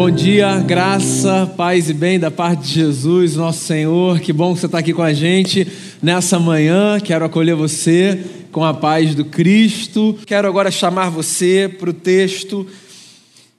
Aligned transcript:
Bom 0.00 0.10
dia, 0.10 0.58
graça, 0.60 1.46
paz 1.58 1.90
e 1.90 1.92
bem 1.92 2.18
da 2.18 2.30
parte 2.30 2.62
de 2.62 2.72
Jesus, 2.72 3.36
nosso 3.36 3.66
Senhor. 3.66 4.18
Que 4.18 4.32
bom 4.32 4.54
que 4.54 4.60
você 4.60 4.64
está 4.64 4.78
aqui 4.78 4.94
com 4.94 5.02
a 5.02 5.12
gente 5.12 5.70
nessa 6.02 6.38
manhã. 6.38 6.98
Quero 6.98 7.22
acolher 7.22 7.54
você 7.54 8.24
com 8.50 8.64
a 8.64 8.72
paz 8.72 9.14
do 9.14 9.26
Cristo. 9.26 10.18
Quero 10.24 10.48
agora 10.48 10.70
chamar 10.70 11.10
você 11.10 11.68
para 11.68 11.90
o 11.90 11.92
texto. 11.92 12.66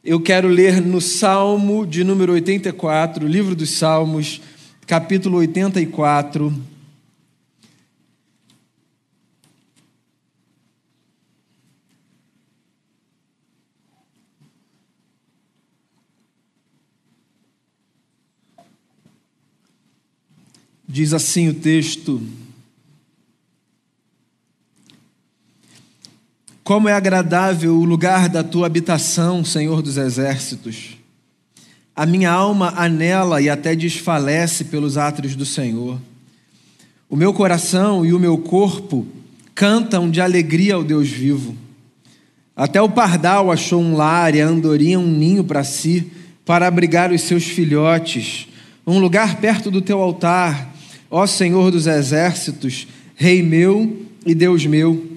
Eu 0.04 0.20
quero 0.20 0.48
ler 0.48 0.82
no 0.82 1.00
Salmo 1.00 1.86
de 1.86 2.04
número 2.04 2.34
84, 2.34 3.28
livro 3.28 3.54
dos 3.54 3.70
Salmos, 3.70 4.42
capítulo 4.88 5.38
84. 5.38 6.52
Diz 20.92 21.14
assim 21.14 21.48
o 21.48 21.54
texto: 21.54 22.22
Como 26.66 26.90
é 26.90 26.94
agradável 26.94 27.78
o 27.78 27.86
lugar 27.86 28.28
da 28.28 28.44
tua 28.44 28.68
habitação, 28.68 29.46
Senhor 29.46 29.82
dos 29.82 29.96
exércitos. 29.96 30.98
A 31.96 32.06
minha 32.06 32.30
alma 32.30 32.74
anela 32.76 33.42
e 33.42 33.50
até 33.50 33.74
desfalece 33.74 34.66
pelos 34.66 34.98
átrios 34.98 35.34
do 35.34 35.46
Senhor. 35.46 35.98
O 37.10 37.16
meu 37.16 37.34
coração 37.34 38.06
e 38.06 38.12
o 38.12 38.20
meu 38.20 38.38
corpo 38.38 39.08
cantam 39.56 40.12
de 40.12 40.20
alegria 40.20 40.76
ao 40.76 40.84
Deus 40.84 41.08
vivo. 41.08 41.56
Até 42.54 42.82
o 42.82 42.90
pardal 42.90 43.50
achou 43.50 43.82
um 43.82 43.96
lar 43.96 44.36
e 44.36 44.42
a 44.42 44.46
andorinha 44.46 45.00
um 45.00 45.08
ninho 45.08 45.46
para 45.46 45.64
si, 45.64 46.12
para 46.46 46.68
abrigar 46.68 47.14
os 47.14 47.22
seus 47.22 47.46
filhotes, 47.46 48.50
um 48.86 49.00
lugar 49.00 49.38
perto 49.38 49.72
do 49.72 49.82
teu 49.82 50.02
altar 50.02 50.71
Ó 51.12 51.28
Senhor 51.28 51.70
dos 51.72 51.88
exércitos, 51.88 52.88
Rei 53.16 53.44
meu 53.44 54.06
e 54.26 54.34
Deus 54.34 54.66
meu, 54.66 55.12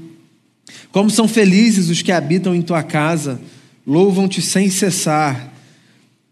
como 0.90 1.08
são 1.08 1.28
felizes 1.28 1.88
os 1.88 2.02
que 2.02 2.10
habitam 2.10 2.54
em 2.54 2.62
tua 2.62 2.82
casa, 2.82 3.40
louvam-te 3.86 4.42
sem 4.42 4.68
cessar. 4.68 5.52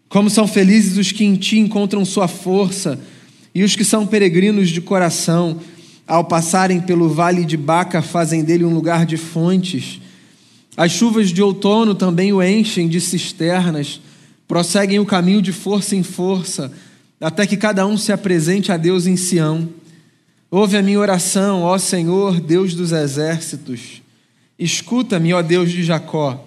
Como 0.09 0.29
são 0.29 0.47
felizes 0.47 0.97
os 0.97 1.11
que 1.11 1.23
em 1.23 1.35
ti 1.35 1.57
encontram 1.59 2.03
sua 2.03 2.27
força 2.27 2.99
e 3.55 3.63
os 3.63 3.75
que 3.75 3.83
são 3.83 4.05
peregrinos 4.05 4.69
de 4.69 4.81
coração, 4.81 5.59
ao 6.05 6.25
passarem 6.25 6.81
pelo 6.81 7.09
vale 7.09 7.45
de 7.45 7.55
Baca, 7.55 8.01
fazem 8.01 8.43
dele 8.43 8.65
um 8.65 8.73
lugar 8.73 9.05
de 9.05 9.15
fontes. 9.15 10.01
As 10.75 10.91
chuvas 10.91 11.29
de 11.29 11.41
outono 11.41 11.95
também 11.95 12.33
o 12.33 12.43
enchem 12.43 12.87
de 12.87 12.99
cisternas, 12.99 14.01
prosseguem 14.47 14.99
o 14.99 15.05
caminho 15.05 15.41
de 15.41 15.53
força 15.53 15.95
em 15.95 16.03
força 16.03 16.71
até 17.23 17.47
que 17.47 17.55
cada 17.55 17.87
um 17.87 17.97
se 17.97 18.11
apresente 18.11 18.69
a 18.69 18.75
Deus 18.75 19.07
em 19.07 19.15
Sião. 19.15 19.69
Ouve 20.51 20.75
a 20.75 20.81
minha 20.81 20.99
oração, 20.99 21.61
ó 21.61 21.77
Senhor, 21.77 22.41
Deus 22.41 22.75
dos 22.75 22.91
exércitos. 22.91 24.01
Escuta-me, 24.59 25.33
ó 25.33 25.41
Deus 25.41 25.71
de 25.71 25.83
Jacó. 25.83 26.45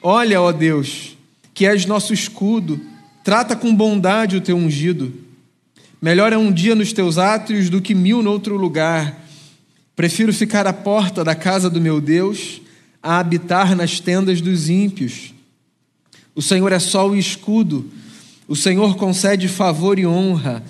Olha, 0.00 0.40
ó 0.40 0.52
Deus, 0.52 1.16
que 1.52 1.66
és 1.66 1.84
nosso 1.84 2.14
escudo, 2.14 2.80
trata 3.24 3.56
com 3.56 3.74
bondade 3.74 4.36
o 4.36 4.40
teu 4.40 4.56
ungido. 4.56 5.12
Melhor 6.00 6.32
é 6.32 6.38
um 6.38 6.52
dia 6.52 6.76
nos 6.76 6.92
teus 6.92 7.18
átrios 7.18 7.68
do 7.68 7.82
que 7.82 7.92
mil 7.92 8.22
noutro 8.22 8.56
lugar. 8.56 9.26
Prefiro 9.96 10.32
ficar 10.32 10.64
à 10.64 10.72
porta 10.72 11.24
da 11.24 11.34
casa 11.34 11.68
do 11.68 11.80
meu 11.80 12.00
Deus 12.00 12.60
a 13.02 13.18
habitar 13.18 13.74
nas 13.74 13.98
tendas 13.98 14.40
dos 14.40 14.68
ímpios. 14.68 15.34
O 16.36 16.40
Senhor 16.40 16.70
é 16.70 16.78
sol 16.78 17.16
e 17.16 17.18
escudo 17.18 17.97
o 18.48 18.56
Senhor 18.56 18.96
concede 18.96 19.46
favor 19.46 19.98
e 19.98 20.06
honra, 20.06 20.64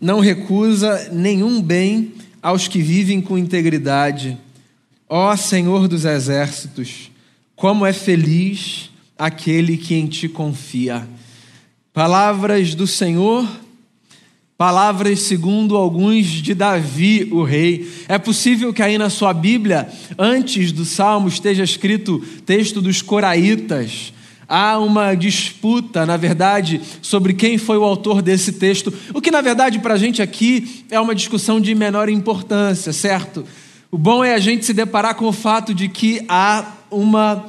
não 0.00 0.18
recusa 0.18 1.10
nenhum 1.12 1.60
bem 1.60 2.14
aos 2.42 2.66
que 2.66 2.80
vivem 2.80 3.20
com 3.20 3.36
integridade. 3.36 4.38
Ó 5.06 5.36
Senhor 5.36 5.86
dos 5.86 6.06
exércitos, 6.06 7.10
como 7.54 7.84
é 7.84 7.92
feliz 7.92 8.90
aquele 9.18 9.76
que 9.76 9.94
em 9.94 10.06
ti 10.06 10.26
confia. 10.26 11.06
Palavras 11.92 12.74
do 12.74 12.86
Senhor, 12.86 13.46
palavras 14.56 15.20
segundo 15.20 15.76
alguns 15.76 16.26
de 16.26 16.54
Davi, 16.54 17.28
o 17.30 17.42
rei. 17.42 17.90
É 18.08 18.16
possível 18.16 18.72
que 18.72 18.82
aí 18.82 18.96
na 18.96 19.10
sua 19.10 19.34
Bíblia, 19.34 19.86
antes 20.18 20.72
do 20.72 20.84
salmo, 20.86 21.28
esteja 21.28 21.62
escrito 21.62 22.20
texto 22.46 22.80
dos 22.80 23.02
Coraitas 23.02 24.14
Há 24.48 24.78
uma 24.78 25.14
disputa, 25.14 26.06
na 26.06 26.16
verdade, 26.16 26.80
sobre 27.02 27.34
quem 27.34 27.58
foi 27.58 27.76
o 27.76 27.84
autor 27.84 28.22
desse 28.22 28.52
texto, 28.52 28.90
o 29.12 29.20
que, 29.20 29.30
na 29.30 29.42
verdade, 29.42 29.78
para 29.78 29.92
a 29.92 29.98
gente 29.98 30.22
aqui 30.22 30.86
é 30.90 30.98
uma 30.98 31.14
discussão 31.14 31.60
de 31.60 31.74
menor 31.74 32.08
importância, 32.08 32.90
certo? 32.90 33.44
O 33.90 33.98
bom 33.98 34.24
é 34.24 34.32
a 34.32 34.38
gente 34.38 34.64
se 34.64 34.72
deparar 34.72 35.16
com 35.16 35.26
o 35.26 35.32
fato 35.32 35.74
de 35.74 35.86
que 35.86 36.24
há 36.30 36.64
uma 36.90 37.44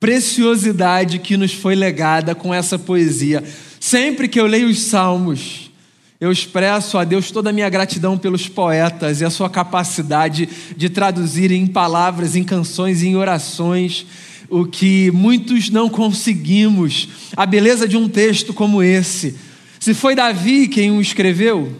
preciosidade 0.00 1.18
que 1.18 1.36
nos 1.36 1.52
foi 1.52 1.74
legada 1.74 2.34
com 2.34 2.52
essa 2.52 2.78
poesia. 2.78 3.44
Sempre 3.78 4.26
que 4.26 4.40
eu 4.40 4.46
leio 4.46 4.68
os 4.68 4.80
Salmos, 4.80 5.70
eu 6.18 6.32
expresso 6.32 6.96
a 6.96 7.04
Deus 7.04 7.30
toda 7.30 7.50
a 7.50 7.52
minha 7.52 7.68
gratidão 7.68 8.16
pelos 8.16 8.48
poetas 8.48 9.20
e 9.20 9.24
a 9.24 9.30
sua 9.30 9.50
capacidade 9.50 10.48
de 10.76 10.88
traduzir 10.88 11.52
em 11.52 11.66
palavras, 11.66 12.34
em 12.36 12.42
canções, 12.42 13.02
em 13.02 13.16
orações 13.16 14.06
o 14.52 14.66
que 14.66 15.10
muitos 15.12 15.70
não 15.70 15.88
conseguimos, 15.88 17.08
a 17.34 17.46
beleza 17.46 17.88
de 17.88 17.96
um 17.96 18.06
texto 18.06 18.52
como 18.52 18.82
esse. 18.82 19.34
Se 19.80 19.94
foi 19.94 20.14
Davi 20.14 20.68
quem 20.68 20.90
o 20.90 21.00
escreveu, 21.00 21.74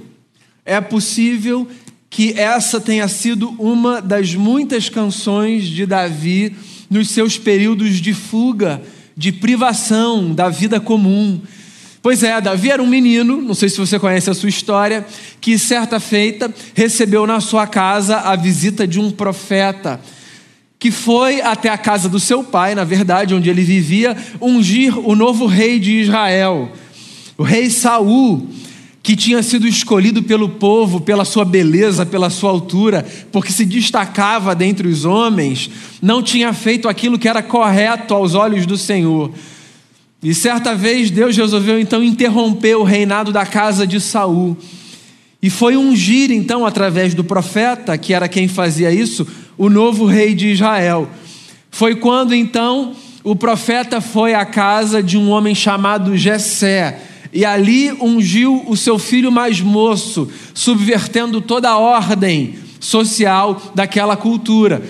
é 0.65 0.81
possível 0.81 1.69
que 2.09 2.33
essa 2.33 2.81
tenha 2.81 3.07
sido 3.09 3.51
uma 3.59 4.01
das 4.01 4.35
muitas 4.35 4.89
canções 4.89 5.67
de 5.67 5.85
Davi 5.85 6.57
nos 6.89 7.11
seus 7.11 7.37
períodos 7.37 8.01
de 8.01 8.15
fuga, 8.15 8.81
de 9.15 9.33
privação 9.33 10.35
da 10.35 10.49
vida 10.49 10.81
comum. 10.81 11.43
Pois 12.01 12.23
é, 12.23 12.41
Davi 12.41 12.71
era 12.71 12.83
um 12.83 12.87
menino, 12.87 13.43
não 13.43 13.55
sei 13.55 13.69
se 13.69 13.77
você 13.77 13.99
conhece 13.99 14.31
a 14.31 14.35
sua 14.35 14.49
história, 14.49 15.07
que 15.43 15.59
certa 15.59 16.01
feita 16.01 16.53
recebeu 16.75 17.27
na 17.27 17.39
sua 17.39 17.67
casa 17.67 18.17
a 18.17 18.35
visita 18.35 18.87
de 18.87 18.99
um 18.99 19.11
profeta 19.11 20.01
que 20.83 20.91
foi 20.91 21.41
até 21.41 21.69
a 21.69 21.79
casa 21.79 22.09
do 22.09 22.19
seu 22.19 22.43
pai, 22.43 22.75
na 22.75 22.83
verdade, 22.83 23.37
onde 23.37 23.49
ele 23.49 23.63
vivia, 23.63 24.17
ungir 24.41 24.99
o 24.99 25.15
novo 25.15 25.47
rei 25.47 25.79
de 25.79 25.93
Israel, 26.01 26.73
o 27.39 27.45
rei 27.45 27.71
Saul, 27.71 28.49
que 29.01 29.15
tinha 29.15 29.45
sido 29.45 29.69
escolhido 29.69 30.25
pelo 30.25 30.49
povo 30.49 31.01
pela 31.01 31.25
sua 31.25 31.45
beleza, 31.45 32.05
pela 32.05 32.31
sua 32.31 32.51
altura, 32.51 33.07
porque 33.31 33.53
se 33.53 33.65
destacava 33.65 34.57
dentre 34.57 34.89
os 34.89 35.05
homens, 35.05 35.71
não 36.03 36.21
tinha 36.21 36.53
feito 36.53 36.89
aquilo 36.89 37.17
que 37.17 37.29
era 37.29 37.45
correto 37.45 38.13
aos 38.13 38.35
olhos 38.35 38.67
do 38.67 38.77
Senhor. 38.77 39.31
E 40.21 40.35
certa 40.35 40.75
vez 40.75 41.13
Deus 41.13 41.37
resolveu 41.37 41.79
então 41.79 42.03
interromper 42.03 42.75
o 42.75 42.83
reinado 42.83 43.31
da 43.31 43.47
casa 43.47 43.87
de 43.87 44.01
Saul. 44.01 44.57
E 45.41 45.49
foi 45.49 45.77
ungir 45.77 46.33
então 46.33 46.67
através 46.67 47.15
do 47.15 47.23
profeta, 47.23 47.97
que 47.97 48.13
era 48.13 48.29
quem 48.29 48.49
fazia 48.49 48.93
isso, 48.93 49.25
o 49.63 49.71
novo 49.71 50.07
rei 50.07 50.35
de 50.35 50.49
Israel. 50.49 51.09
Foi 51.71 51.95
quando 51.95 52.35
então 52.35 52.97
o 53.23 53.37
profeta 53.37 54.01
foi 54.01 54.35
à 54.35 54.45
casa 54.45 55.01
de 55.01 55.17
um 55.17 55.31
homem 55.31 55.55
chamado 55.55 56.17
Jessé 56.17 57.01
e 57.33 57.45
ali 57.45 57.93
ungiu 57.93 58.65
o 58.67 58.77
seu 58.77 58.99
filho 58.99 59.31
mais 59.31 59.61
moço, 59.61 60.29
subvertendo 60.53 61.41
toda 61.41 61.71
a 61.71 61.79
ordem 61.79 62.57
social 62.81 63.71
daquela 63.73 64.17
cultura. 64.17 64.83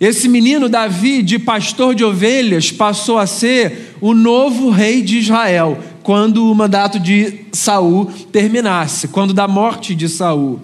Esse 0.00 0.28
menino 0.28 0.68
Davi, 0.68 1.22
de 1.22 1.38
pastor 1.38 1.94
de 1.94 2.02
ovelhas, 2.02 2.72
passou 2.72 3.16
a 3.16 3.28
ser 3.28 3.94
o 4.00 4.12
novo 4.12 4.70
rei 4.70 5.02
de 5.02 5.18
Israel, 5.18 5.78
quando 6.02 6.50
o 6.50 6.54
mandato 6.54 6.98
de 6.98 7.44
Saul 7.52 8.10
terminasse, 8.32 9.06
quando 9.06 9.32
da 9.32 9.46
morte 9.46 9.94
de 9.94 10.08
Saul. 10.08 10.58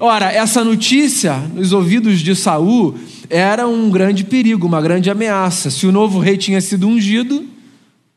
Ora, 0.00 0.30
essa 0.32 0.62
notícia 0.62 1.36
nos 1.54 1.72
ouvidos 1.72 2.20
de 2.20 2.36
Saul 2.36 2.94
era 3.28 3.66
um 3.66 3.90
grande 3.90 4.22
perigo, 4.22 4.66
uma 4.66 4.80
grande 4.80 5.10
ameaça. 5.10 5.70
Se 5.70 5.86
o 5.86 5.92
novo 5.92 6.20
rei 6.20 6.36
tinha 6.36 6.60
sido 6.60 6.86
ungido, 6.86 7.44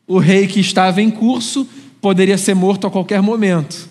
o 0.06 0.18
rei 0.18 0.46
que 0.46 0.60
estava 0.60 1.02
em 1.02 1.10
curso 1.10 1.66
poderia 2.00 2.38
ser 2.38 2.54
morto 2.54 2.86
a 2.86 2.90
qualquer 2.90 3.20
momento. 3.20 3.88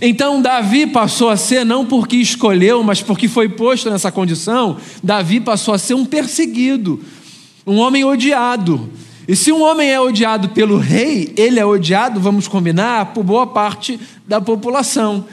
Então 0.00 0.40
Davi 0.40 0.86
passou 0.86 1.28
a 1.28 1.36
ser, 1.36 1.64
não 1.64 1.84
porque 1.84 2.16
escolheu, 2.16 2.82
mas 2.82 3.02
porque 3.02 3.28
foi 3.28 3.50
posto 3.50 3.90
nessa 3.90 4.10
condição, 4.10 4.78
Davi 5.02 5.40
passou 5.40 5.74
a 5.74 5.78
ser 5.78 5.94
um 5.94 6.06
perseguido, 6.06 7.00
um 7.66 7.78
homem 7.78 8.02
odiado. 8.02 8.88
E 9.28 9.36
se 9.36 9.52
um 9.52 9.62
homem 9.62 9.90
é 9.90 10.00
odiado 10.00 10.48
pelo 10.48 10.78
rei, 10.78 11.32
ele 11.36 11.60
é 11.60 11.64
odiado, 11.64 12.18
vamos 12.18 12.48
combinar, 12.48 13.12
por 13.12 13.22
boa 13.22 13.46
parte 13.46 14.00
da 14.26 14.40
população. 14.40 15.26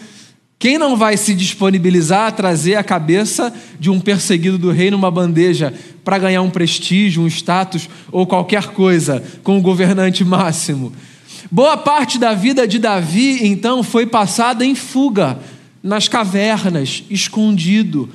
Quem 0.59 0.80
não 0.80 0.98
vai 0.98 1.18
se 1.18 1.36
disponibilizar 1.36 2.27
a 2.27 2.31
trazer 2.31 2.75
a 2.75 2.83
cabeça 2.83 3.54
de 3.80 3.92
um 3.92 4.00
perseguido 4.00 4.57
do 4.57 4.71
rei 4.71 4.89
numa 4.89 5.12
bandeja 5.12 5.71
para 6.04 6.18
ganhar 6.18 6.42
um 6.42 6.50
prestígio, 6.50 7.21
um 7.21 7.27
status 7.27 7.88
ou 8.12 8.25
qualquer 8.25 8.68
coisa 8.68 9.24
com 9.44 9.57
o 9.57 9.62
governante 9.62 10.25
máximo? 10.25 10.92
Boa 11.51 11.77
parte 11.77 12.18
da 12.18 12.33
vida 12.33 12.68
de 12.68 12.80
Davi, 12.80 13.45
então, 13.45 13.83
foi 13.83 14.07
passada 14.07 14.65
em 14.65 14.74
fuga, 14.74 15.39
nas 15.83 16.07
cavernas, 16.07 17.04
escondido. 17.09 18.09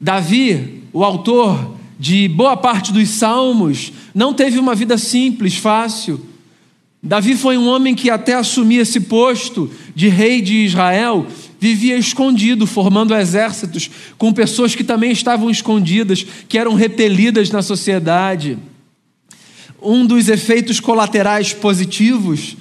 Davi, 0.00 0.84
o 0.92 1.02
autor 1.02 1.76
de 1.98 2.28
boa 2.28 2.56
parte 2.56 2.92
dos 2.92 3.08
salmos, 3.10 3.92
não 4.14 4.32
teve 4.32 4.58
uma 4.58 4.74
vida 4.74 4.96
simples, 4.96 5.56
fácil. 5.56 6.24
Davi 7.02 7.36
foi 7.36 7.58
um 7.58 7.68
homem 7.68 7.94
que, 7.94 8.08
até 8.08 8.34
assumir 8.34 8.78
esse 8.78 9.00
posto 9.00 9.70
de 9.94 10.08
rei 10.08 10.40
de 10.40 10.64
Israel, 10.64 11.26
vivia 11.58 11.96
escondido, 11.96 12.66
formando 12.66 13.14
exércitos 13.14 13.90
com 14.18 14.32
pessoas 14.32 14.74
que 14.74 14.84
também 14.84 15.10
estavam 15.10 15.50
escondidas, 15.50 16.24
que 16.48 16.58
eram 16.58 16.74
repelidas 16.74 17.50
na 17.50 17.62
sociedade. 17.62 18.58
Um 19.80 20.06
dos 20.06 20.28
efeitos 20.28 20.80
colaterais 20.80 21.52
positivos 21.52 22.56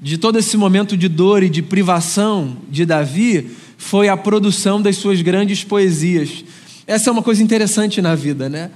de 0.00 0.16
todo 0.16 0.38
esse 0.38 0.56
momento 0.56 0.96
de 0.96 1.08
dor 1.08 1.42
e 1.42 1.50
de 1.50 1.62
privação 1.62 2.56
de 2.70 2.86
Davi 2.86 3.50
foi 3.76 4.08
a 4.08 4.16
produção 4.16 4.80
das 4.80 4.96
suas 4.96 5.20
grandes 5.20 5.62
poesias. 5.62 6.44
Essa 6.86 7.10
é 7.10 7.12
uma 7.12 7.22
coisa 7.22 7.42
interessante 7.42 8.00
na 8.00 8.14
vida, 8.14 8.48
né? 8.48 8.70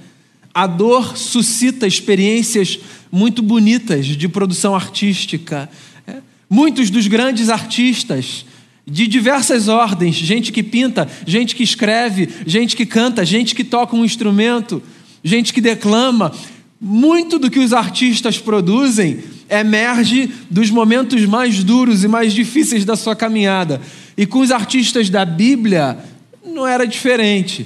A 0.53 0.67
dor 0.67 1.17
suscita 1.17 1.85
experiências 1.85 2.79
muito 3.11 3.41
bonitas 3.41 4.05
de 4.05 4.27
produção 4.27 4.73
artística. 4.73 5.69
É. 6.07 6.17
Muitos 6.49 6.89
dos 6.89 7.07
grandes 7.07 7.49
artistas, 7.49 8.45
de 8.87 9.07
diversas 9.07 9.67
ordens, 9.67 10.15
gente 10.15 10.51
que 10.51 10.61
pinta, 10.61 11.07
gente 11.25 11.55
que 11.55 11.63
escreve, 11.63 12.29
gente 12.45 12.75
que 12.75 12.85
canta, 12.85 13.25
gente 13.25 13.55
que 13.55 13.63
toca 13.63 13.95
um 13.95 14.05
instrumento, 14.05 14.81
gente 15.23 15.53
que 15.53 15.59
declama, 15.59 16.31
muito 16.79 17.39
do 17.39 17.49
que 17.49 17.59
os 17.59 17.73
artistas 17.73 18.37
produzem 18.37 19.23
emerge 19.49 20.29
dos 20.49 20.69
momentos 20.69 21.25
mais 21.25 21.63
duros 21.63 22.03
e 22.03 22.07
mais 22.07 22.33
difíceis 22.33 22.85
da 22.85 22.95
sua 22.95 23.15
caminhada. 23.15 23.81
E 24.17 24.25
com 24.25 24.39
os 24.39 24.51
artistas 24.51 25.09
da 25.09 25.25
Bíblia 25.25 25.97
não 26.45 26.67
era 26.67 26.85
diferente. 26.85 27.65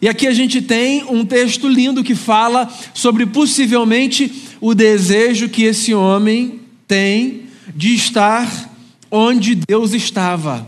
E 0.00 0.08
aqui 0.08 0.26
a 0.26 0.34
gente 0.34 0.60
tem 0.60 1.04
um 1.04 1.24
texto 1.24 1.68
lindo 1.68 2.02
que 2.02 2.14
fala 2.14 2.68
sobre 2.92 3.24
possivelmente 3.24 4.32
o 4.60 4.74
desejo 4.74 5.48
que 5.48 5.62
esse 5.62 5.94
homem 5.94 6.60
tem 6.88 7.42
de 7.74 7.94
estar 7.94 8.71
onde 9.12 9.54
Deus 9.54 9.92
estava. 9.92 10.66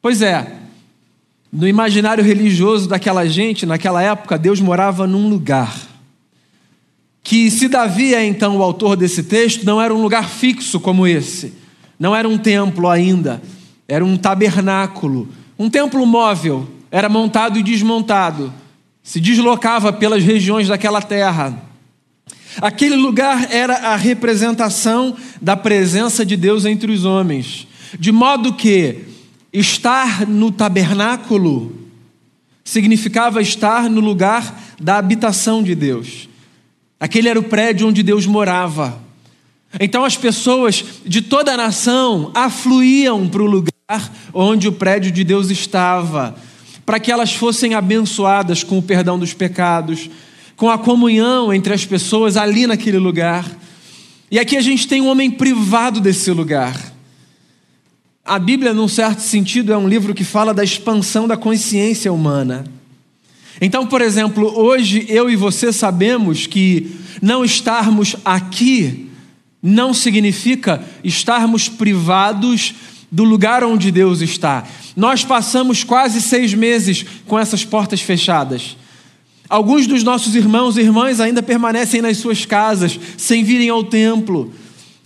Pois 0.00 0.22
é, 0.22 0.56
no 1.52 1.68
imaginário 1.68 2.24
religioso 2.24 2.88
daquela 2.88 3.26
gente, 3.26 3.66
naquela 3.66 4.02
época, 4.02 4.38
Deus 4.38 4.58
morava 4.58 5.06
num 5.06 5.28
lugar. 5.28 5.76
Que, 7.22 7.50
se 7.50 7.68
Davi 7.68 8.14
é 8.14 8.24
então 8.24 8.56
o 8.56 8.62
autor 8.62 8.96
desse 8.96 9.22
texto, 9.22 9.64
não 9.64 9.82
era 9.82 9.94
um 9.94 10.00
lugar 10.00 10.30
fixo 10.30 10.80
como 10.80 11.06
esse, 11.06 11.52
não 11.98 12.16
era 12.16 12.26
um 12.26 12.38
templo 12.38 12.88
ainda, 12.88 13.42
era 13.86 14.04
um 14.04 14.16
tabernáculo, 14.16 15.28
um 15.58 15.68
templo 15.68 16.06
móvel, 16.06 16.66
era 16.90 17.08
montado 17.08 17.58
e 17.58 17.62
desmontado, 17.62 18.52
se 19.02 19.20
deslocava 19.20 19.92
pelas 19.92 20.22
regiões 20.22 20.68
daquela 20.68 21.02
terra. 21.02 21.62
Aquele 22.60 22.96
lugar 22.96 23.52
era 23.52 23.74
a 23.74 23.96
representação 23.96 25.16
da 25.40 25.56
presença 25.56 26.24
de 26.24 26.36
Deus 26.36 26.64
entre 26.64 26.90
os 26.90 27.04
homens, 27.04 27.66
de 27.98 28.10
modo 28.10 28.54
que 28.54 29.04
estar 29.52 30.26
no 30.26 30.50
tabernáculo 30.50 31.74
significava 32.64 33.40
estar 33.40 33.88
no 33.88 34.00
lugar 34.00 34.60
da 34.80 34.98
habitação 34.98 35.62
de 35.62 35.74
Deus. 35.74 36.28
Aquele 36.98 37.28
era 37.28 37.38
o 37.38 37.44
prédio 37.44 37.86
onde 37.86 38.02
Deus 38.02 38.26
morava. 38.26 39.00
Então 39.78 40.04
as 40.04 40.16
pessoas 40.16 40.84
de 41.04 41.22
toda 41.22 41.52
a 41.52 41.56
nação 41.56 42.30
afluíam 42.34 43.28
para 43.28 43.42
o 43.42 43.46
lugar 43.46 44.12
onde 44.32 44.66
o 44.66 44.72
prédio 44.72 45.12
de 45.12 45.22
Deus 45.22 45.50
estava 45.50 46.34
para 46.86 47.00
que 47.00 47.10
elas 47.10 47.34
fossem 47.34 47.74
abençoadas 47.74 48.62
com 48.62 48.78
o 48.78 48.82
perdão 48.82 49.18
dos 49.18 49.34
pecados, 49.34 50.08
com 50.56 50.70
a 50.70 50.78
comunhão 50.78 51.52
entre 51.52 51.72
as 51.72 51.84
pessoas 51.84 52.36
ali 52.36 52.66
naquele 52.66 52.98
lugar. 52.98 53.44
E 54.30 54.38
aqui 54.38 54.56
a 54.56 54.60
gente 54.60 54.88
tem 54.88 55.00
um 55.00 55.08
homem 55.08 55.30
privado 55.30 56.00
desse 56.00 56.30
lugar. 56.30 56.94
A 58.24 58.38
Bíblia, 58.38 58.74
num 58.74 58.88
certo 58.88 59.20
sentido, 59.20 59.72
é 59.72 59.76
um 59.76 59.88
livro 59.88 60.14
que 60.14 60.24
fala 60.24 60.52
da 60.52 60.64
expansão 60.64 61.28
da 61.28 61.36
consciência 61.36 62.12
humana. 62.12 62.64
Então, 63.60 63.86
por 63.86 64.00
exemplo, 64.00 64.52
hoje 64.58 65.06
eu 65.08 65.30
e 65.30 65.36
você 65.36 65.72
sabemos 65.72 66.46
que 66.46 66.90
não 67.22 67.44
estarmos 67.44 68.16
aqui 68.24 69.06
não 69.62 69.94
significa 69.94 70.82
estarmos 71.02 71.68
privados 71.68 72.74
do 73.10 73.24
lugar 73.24 73.64
onde 73.64 73.90
Deus 73.90 74.20
está. 74.20 74.64
Nós 74.94 75.24
passamos 75.24 75.82
quase 75.82 76.20
seis 76.20 76.52
meses 76.54 77.04
com 77.26 77.38
essas 77.38 77.64
portas 77.64 78.00
fechadas. 78.00 78.76
Alguns 79.48 79.86
dos 79.86 80.02
nossos 80.02 80.34
irmãos 80.34 80.76
e 80.76 80.80
irmãs 80.80 81.20
ainda 81.20 81.42
permanecem 81.42 82.02
nas 82.02 82.16
suas 82.16 82.44
casas, 82.44 82.98
sem 83.16 83.44
virem 83.44 83.68
ao 83.68 83.84
templo. 83.84 84.52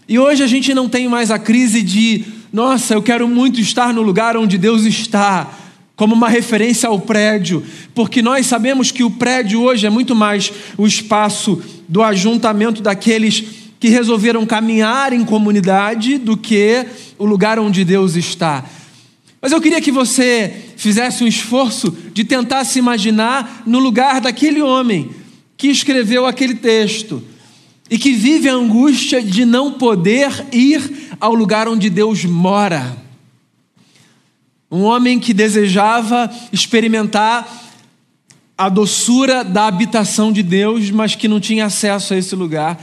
E 0.08 0.18
hoje 0.18 0.42
a 0.42 0.46
gente 0.46 0.72
não 0.72 0.88
tem 0.88 1.08
mais 1.08 1.30
a 1.30 1.38
crise 1.38 1.82
de, 1.82 2.24
nossa, 2.52 2.94
eu 2.94 3.02
quero 3.02 3.28
muito 3.28 3.60
estar 3.60 3.92
no 3.92 4.02
lugar 4.02 4.36
onde 4.36 4.56
Deus 4.56 4.84
está, 4.84 5.50
como 5.94 6.14
uma 6.14 6.28
referência 6.28 6.88
ao 6.88 6.98
prédio, 6.98 7.62
porque 7.94 8.22
nós 8.22 8.46
sabemos 8.46 8.90
que 8.90 9.04
o 9.04 9.10
prédio 9.10 9.60
hoje 9.60 9.86
é 9.86 9.90
muito 9.90 10.16
mais 10.16 10.50
o 10.78 10.86
espaço 10.86 11.62
do 11.86 12.02
ajuntamento 12.02 12.80
daqueles 12.80 13.44
que 13.78 13.88
resolveram 13.88 14.46
caminhar 14.46 15.12
em 15.12 15.24
comunidade 15.24 16.16
do 16.16 16.36
que 16.36 16.86
o 17.18 17.26
lugar 17.26 17.58
onde 17.58 17.84
Deus 17.84 18.16
está. 18.16 18.64
Mas 19.42 19.52
eu 19.52 19.60
queria 19.60 19.80
que 19.80 19.92
você 19.92 20.69
fizesse 20.80 21.22
um 21.22 21.26
esforço 21.26 21.94
de 22.14 22.24
tentar 22.24 22.64
se 22.64 22.78
imaginar 22.78 23.64
no 23.66 23.78
lugar 23.78 24.18
daquele 24.18 24.62
homem 24.62 25.10
que 25.54 25.68
escreveu 25.68 26.24
aquele 26.24 26.54
texto 26.54 27.22
e 27.90 27.98
que 27.98 28.14
vive 28.14 28.48
a 28.48 28.54
angústia 28.54 29.22
de 29.22 29.44
não 29.44 29.72
poder 29.72 30.46
ir 30.50 31.10
ao 31.20 31.34
lugar 31.34 31.68
onde 31.68 31.90
Deus 31.90 32.24
mora. 32.24 32.96
Um 34.70 34.84
homem 34.84 35.20
que 35.20 35.34
desejava 35.34 36.30
experimentar 36.50 37.46
a 38.56 38.70
doçura 38.70 39.44
da 39.44 39.66
habitação 39.66 40.32
de 40.32 40.42
Deus, 40.42 40.90
mas 40.90 41.14
que 41.14 41.28
não 41.28 41.38
tinha 41.38 41.66
acesso 41.66 42.14
a 42.14 42.16
esse 42.16 42.34
lugar 42.34 42.82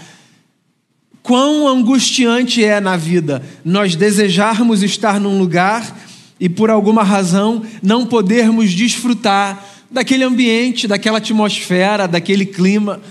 Quão 1.28 1.68
angustiante 1.68 2.64
é 2.64 2.80
na 2.80 2.96
vida 2.96 3.44
nós 3.66 3.98
desejarmos 3.98 4.82
estar 4.82 5.20
num 5.20 5.38
lugar 5.38 6.07
e 6.40 6.48
por 6.48 6.70
alguma 6.70 7.04
razão 7.04 7.64
não 7.82 8.06
podermos 8.06 8.72
desfrutar 8.74 9.66
daquele 9.90 10.24
ambiente, 10.24 10.88
daquela 10.88 11.18
atmosfera, 11.18 12.08
daquele 12.08 12.46
clima. 12.46 13.02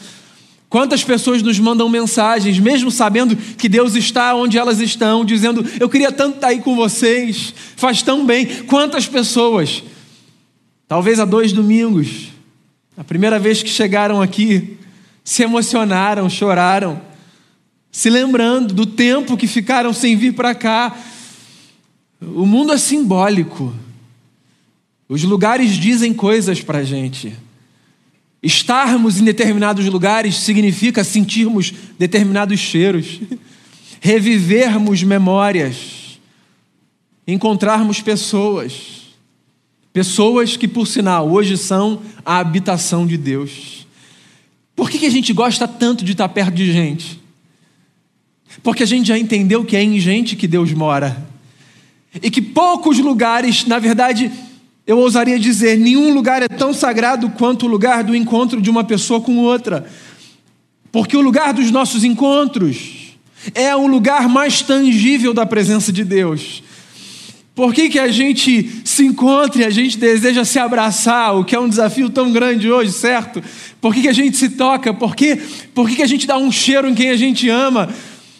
Quantas 0.68 1.02
pessoas 1.02 1.42
nos 1.42 1.59
mandam 1.59 1.88
mensagens, 1.88 2.59
mesmo 2.59 2.90
sabendo 2.90 3.37
que 3.37 3.68
Deus 3.68 3.95
está 3.95 4.35
onde 4.35 4.59
elas 4.59 4.80
estão, 4.80 5.25
dizendo: 5.25 5.64
Eu 5.78 5.88
queria 5.88 6.12
tanto 6.12 6.37
estar 6.37 6.49
aí 6.49 6.61
com 6.61 6.75
vocês, 6.75 7.54
faz 7.76 8.02
tão 8.02 8.26
bem. 8.26 8.47
Quantas 8.66 9.06
pessoas, 9.06 9.83
talvez 10.88 11.21
há 11.21 11.25
dois 11.25 11.52
domingos, 11.52 12.28
a 12.97 13.04
primeira 13.04 13.38
vez 13.38 13.62
que 13.62 13.71
chegaram 13.71 14.21
aqui, 14.21 14.76
se 15.25 15.42
emocionaram, 15.42 16.28
choraram 16.28 17.00
se 17.97 18.11
lembrando 18.11 18.75
do 18.75 18.85
tempo 18.85 19.38
que 19.38 19.47
ficaram 19.47 19.90
sem 19.90 20.18
vir 20.18 20.35
para 20.35 20.54
cá. 20.54 20.95
O 22.20 22.46
mundo 22.46 22.73
é 22.73 22.78
simbólico. 22.78 23.75
Os 25.08 25.23
lugares 25.23 25.73
dizem 25.73 26.12
coisas 26.12 26.61
para 26.61 26.78
a 26.78 26.85
gente. 26.85 27.35
Estarmos 28.42 29.18
em 29.18 29.25
determinados 29.25 29.87
lugares 29.87 30.37
significa 30.37 31.04
sentirmos 31.04 31.73
determinados 31.99 32.58
cheiros, 32.58 33.20
revivermos 34.00 35.02
memórias, 35.02 36.20
encontrarmos 37.26 38.00
pessoas, 38.00 39.14
pessoas 39.92 40.56
que, 40.56 40.68
por 40.68 40.87
sinal, 40.87 41.30
hoje 41.30 41.56
são 41.56 42.02
a 42.25 42.38
habitação 42.38 43.06
de 43.06 43.16
Deus. 43.16 43.87
Por 44.75 44.90
que, 44.90 44.99
que 44.99 45.06
a 45.06 45.11
gente 45.11 45.32
gosta 45.32 45.66
tanto 45.66 46.04
de 46.04 46.12
estar 46.12 46.28
perto 46.28 46.54
de 46.54 46.70
gente? 46.70 47.20
Porque 48.62 48.82
a 48.82 48.87
gente 48.87 49.08
já 49.08 49.18
entendeu 49.18 49.64
que 49.64 49.76
é 49.76 49.82
em 49.82 49.99
gente 49.99 50.37
que 50.37 50.46
Deus 50.46 50.73
mora. 50.73 51.26
E 52.23 52.31
que 52.31 52.41
poucos 52.41 52.99
lugares, 52.99 53.65
na 53.67 53.79
verdade, 53.79 54.31
eu 54.87 54.99
ousaria 54.99 55.39
dizer, 55.39 55.77
nenhum 55.77 56.15
lugar 56.15 56.43
é 56.43 56.49
tão 56.49 56.73
sagrado 56.73 57.29
quanto 57.31 57.67
o 57.67 57.69
lugar 57.69 58.05
do 58.05 58.15
encontro 58.15 58.61
de 58.61 58.71
uma 58.71 58.85
pessoa 58.85 59.21
com 59.21 59.39
outra. 59.39 59.87
Porque 60.93 61.17
o 61.17 61.21
lugar 61.21 61.53
dos 61.53 61.71
nossos 61.71 62.05
encontros 62.05 63.17
é 63.55 63.75
o 63.75 63.87
lugar 63.87 64.29
mais 64.29 64.63
tangível 64.63 65.35
da 65.35 65.45
presença 65.45 65.93
de 65.93 66.05
Deus. 66.05 66.63
Por 67.55 67.73
que, 67.73 67.89
que 67.89 67.99
a 67.99 68.09
gente 68.09 68.71
se 68.85 69.05
encontra 69.05 69.63
e 69.63 69.65
a 69.65 69.71
gente 69.71 69.97
deseja 69.97 70.45
se 70.45 70.59
abraçar, 70.59 71.35
o 71.35 71.43
que 71.43 71.57
é 71.57 71.59
um 71.59 71.69
desafio 71.69 72.11
tão 72.11 72.31
grande 72.31 72.71
hoje, 72.71 72.93
certo? 72.93 73.43
Por 73.81 73.95
que, 73.95 74.03
que 74.03 74.09
a 74.09 74.13
gente 74.13 74.37
se 74.37 74.51
toca? 74.51 74.93
Por, 74.93 75.17
que, 75.17 75.37
por 75.75 75.89
que, 75.89 75.97
que 75.97 76.03
a 76.03 76.07
gente 76.07 76.27
dá 76.27 76.37
um 76.37 76.53
cheiro 76.53 76.87
em 76.87 76.95
quem 76.95 77.09
a 77.09 77.17
gente 77.17 77.49
ama? 77.49 77.89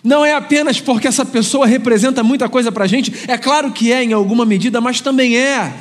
Não 0.07 0.25
é 0.25 0.35
apenas 0.35 0.81
porque 0.81 1.09
essa 1.09 1.25
pessoa 1.25 1.67
representa 1.67 2.23
muita 2.23 2.49
coisa 2.49 2.71
para 2.71 2.85
a 2.85 2.87
gente, 2.87 3.13
é 3.27 3.37
claro 3.37 3.73
que 3.73 3.93
é 3.93 4.05
em 4.05 4.13
alguma 4.13 4.47
medida, 4.47 4.81
mas 4.81 5.01
também 5.01 5.37
é 5.37 5.75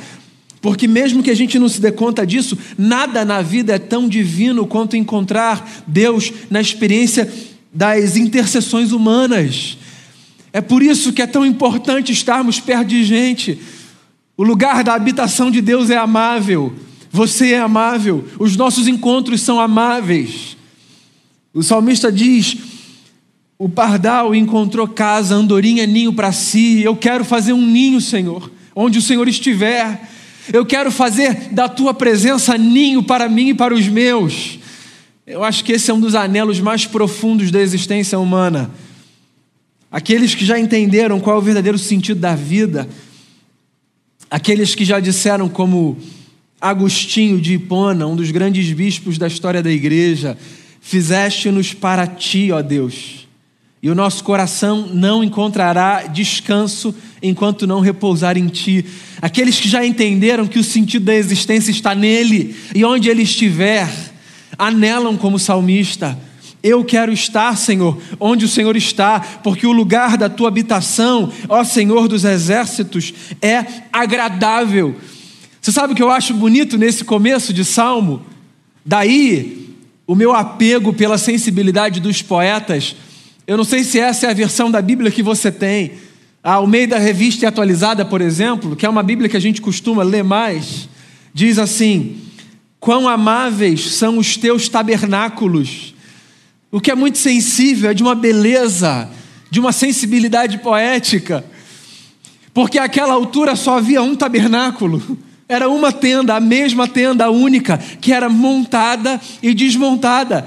porque, 0.60 0.88
mesmo 0.88 1.22
que 1.22 1.30
a 1.30 1.34
gente 1.36 1.60
não 1.60 1.68
se 1.68 1.80
dê 1.80 1.92
conta 1.92 2.26
disso, 2.26 2.58
nada 2.76 3.24
na 3.24 3.40
vida 3.40 3.76
é 3.76 3.78
tão 3.78 4.08
divino 4.08 4.66
quanto 4.66 4.96
encontrar 4.96 5.84
Deus 5.86 6.32
na 6.50 6.60
experiência 6.60 7.32
das 7.72 8.16
intercessões 8.16 8.90
humanas. 8.90 9.78
É 10.52 10.60
por 10.60 10.82
isso 10.82 11.12
que 11.12 11.22
é 11.22 11.26
tão 11.28 11.46
importante 11.46 12.10
estarmos 12.10 12.58
perto 12.58 12.88
de 12.88 13.04
gente. 13.04 13.60
O 14.36 14.42
lugar 14.42 14.82
da 14.82 14.94
habitação 14.94 15.52
de 15.52 15.60
Deus 15.60 15.88
é 15.88 15.96
amável, 15.96 16.74
você 17.12 17.52
é 17.52 17.60
amável, 17.60 18.26
os 18.36 18.56
nossos 18.56 18.88
encontros 18.88 19.42
são 19.42 19.60
amáveis. 19.60 20.56
O 21.54 21.62
salmista 21.62 22.10
diz: 22.10 22.56
o 23.58 23.68
pardal 23.68 24.34
encontrou 24.34 24.86
casa, 24.86 25.34
andorinha, 25.34 25.86
ninho 25.86 26.12
para 26.12 26.30
si. 26.30 26.82
Eu 26.82 26.94
quero 26.94 27.24
fazer 27.24 27.52
um 27.52 27.64
ninho, 27.64 28.00
Senhor, 28.00 28.50
onde 28.74 28.98
o 28.98 29.02
Senhor 29.02 29.26
estiver. 29.26 30.08
Eu 30.52 30.64
quero 30.64 30.90
fazer 30.90 31.48
da 31.52 31.68
tua 31.68 31.94
presença 31.94 32.58
ninho 32.58 33.02
para 33.02 33.28
mim 33.28 33.48
e 33.48 33.54
para 33.54 33.74
os 33.74 33.88
meus. 33.88 34.58
Eu 35.26 35.42
acho 35.42 35.64
que 35.64 35.72
esse 35.72 35.90
é 35.90 35.94
um 35.94 36.00
dos 36.00 36.14
anelos 36.14 36.60
mais 36.60 36.86
profundos 36.86 37.50
da 37.50 37.60
existência 37.60 38.18
humana. 38.18 38.70
Aqueles 39.90 40.34
que 40.34 40.44
já 40.44 40.58
entenderam 40.58 41.18
qual 41.18 41.36
é 41.36 41.38
o 41.38 41.42
verdadeiro 41.42 41.78
sentido 41.78 42.20
da 42.20 42.34
vida, 42.34 42.86
aqueles 44.30 44.74
que 44.74 44.84
já 44.84 45.00
disseram, 45.00 45.48
como 45.48 45.96
Agostinho 46.60 47.40
de 47.40 47.54
Hipona, 47.54 48.06
um 48.06 48.14
dos 48.14 48.30
grandes 48.30 48.70
bispos 48.72 49.16
da 49.16 49.26
história 49.26 49.62
da 49.62 49.70
igreja, 49.70 50.36
fizeste-nos 50.80 51.72
para 51.72 52.06
ti, 52.06 52.52
ó 52.52 52.60
Deus 52.60 53.25
e 53.82 53.90
o 53.90 53.94
nosso 53.94 54.24
coração 54.24 54.88
não 54.92 55.22
encontrará 55.22 56.04
descanso 56.04 56.94
enquanto 57.22 57.66
não 57.66 57.80
repousar 57.80 58.36
em 58.36 58.48
Ti. 58.48 58.84
Aqueles 59.20 59.60
que 59.60 59.68
já 59.68 59.84
entenderam 59.84 60.46
que 60.46 60.58
o 60.58 60.64
sentido 60.64 61.04
da 61.04 61.14
existência 61.14 61.70
está 61.70 61.94
nele 61.94 62.56
e 62.74 62.84
onde 62.84 63.08
Ele 63.08 63.22
estiver, 63.22 63.88
anelam 64.58 65.16
como 65.16 65.38
salmista. 65.38 66.18
Eu 66.62 66.84
quero 66.84 67.12
estar, 67.12 67.56
Senhor, 67.56 68.00
onde 68.18 68.44
o 68.44 68.48
Senhor 68.48 68.76
está, 68.76 69.20
porque 69.20 69.66
o 69.66 69.72
lugar 69.72 70.16
da 70.16 70.28
tua 70.28 70.48
habitação, 70.48 71.30
ó 71.48 71.62
Senhor 71.62 72.08
dos 72.08 72.24
exércitos, 72.24 73.14
é 73.40 73.64
agradável. 73.92 74.96
Você 75.60 75.70
sabe 75.70 75.92
o 75.92 75.96
que 75.96 76.02
eu 76.02 76.10
acho 76.10 76.32
bonito 76.34 76.78
nesse 76.78 77.04
começo 77.04 77.52
de 77.52 77.64
salmo? 77.64 78.22
Daí, 78.84 79.76
o 80.06 80.14
meu 80.14 80.32
apego 80.34 80.92
pela 80.92 81.18
sensibilidade 81.18 82.00
dos 82.00 82.22
poetas 82.22 82.96
eu 83.46 83.56
não 83.56 83.64
sei 83.64 83.84
se 83.84 84.00
essa 84.00 84.26
é 84.26 84.30
a 84.30 84.34
versão 84.34 84.70
da 84.70 84.82
Bíblia 84.82 85.10
que 85.10 85.22
você 85.22 85.52
tem. 85.52 85.92
Ao 86.42 86.66
meio 86.66 86.88
da 86.88 86.98
revista 86.98 87.46
atualizada, 87.46 88.04
por 88.04 88.20
exemplo, 88.20 88.74
que 88.74 88.84
é 88.84 88.88
uma 88.88 89.02
Bíblia 89.02 89.28
que 89.28 89.36
a 89.36 89.40
gente 89.40 89.60
costuma 89.60 90.02
ler 90.02 90.24
mais, 90.24 90.88
diz 91.32 91.58
assim: 91.58 92.18
Quão 92.80 93.08
amáveis 93.08 93.94
são 93.94 94.18
os 94.18 94.36
teus 94.36 94.68
tabernáculos. 94.68 95.94
O 96.72 96.80
que 96.80 96.90
é 96.90 96.94
muito 96.94 97.18
sensível, 97.18 97.90
é 97.90 97.94
de 97.94 98.02
uma 98.02 98.14
beleza, 98.14 99.08
de 99.50 99.60
uma 99.60 99.72
sensibilidade 99.72 100.58
poética. 100.58 101.44
Porque 102.52 102.78
àquela 102.78 103.14
altura 103.14 103.54
só 103.54 103.78
havia 103.78 104.02
um 104.02 104.16
tabernáculo. 104.16 105.18
Era 105.48 105.68
uma 105.68 105.92
tenda, 105.92 106.34
a 106.34 106.40
mesma 106.40 106.88
tenda, 106.88 107.30
única, 107.30 107.78
que 108.00 108.12
era 108.12 108.28
montada 108.28 109.20
e 109.40 109.54
desmontada. 109.54 110.46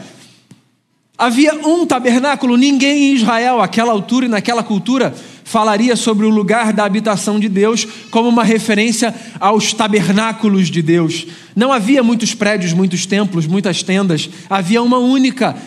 Havia 1.20 1.54
um 1.68 1.86
tabernáculo, 1.86 2.56
ninguém 2.56 3.12
em 3.12 3.16
Israel, 3.16 3.62
àquela 3.62 3.92
altura 3.92 4.26
e 4.26 4.30
naquela 4.30 4.64
cultura, 4.64 5.14
falaria 5.44 5.98
sobre 5.98 6.26
o 6.26 6.30
lugar 6.30 6.72
da 6.72 6.86
habitação 6.86 7.42
de 7.42 7.50
Deus 7.50 7.86
como 8.10 8.30
uma 8.30 8.46
referência 8.46 9.14
aos 9.38 9.74
tabernáculos 9.74 10.70
de 10.70 10.82
Deus. 10.82 11.28
Não 11.54 11.74
havia 11.74 12.02
muitos 12.02 12.34
prédios, 12.34 12.72
muitos 12.72 13.06
templos, 13.06 13.46
muitas 13.46 13.84
tendas, 13.84 14.30
havia 14.50 14.82
uma 14.82 14.98
única. 14.98 15.58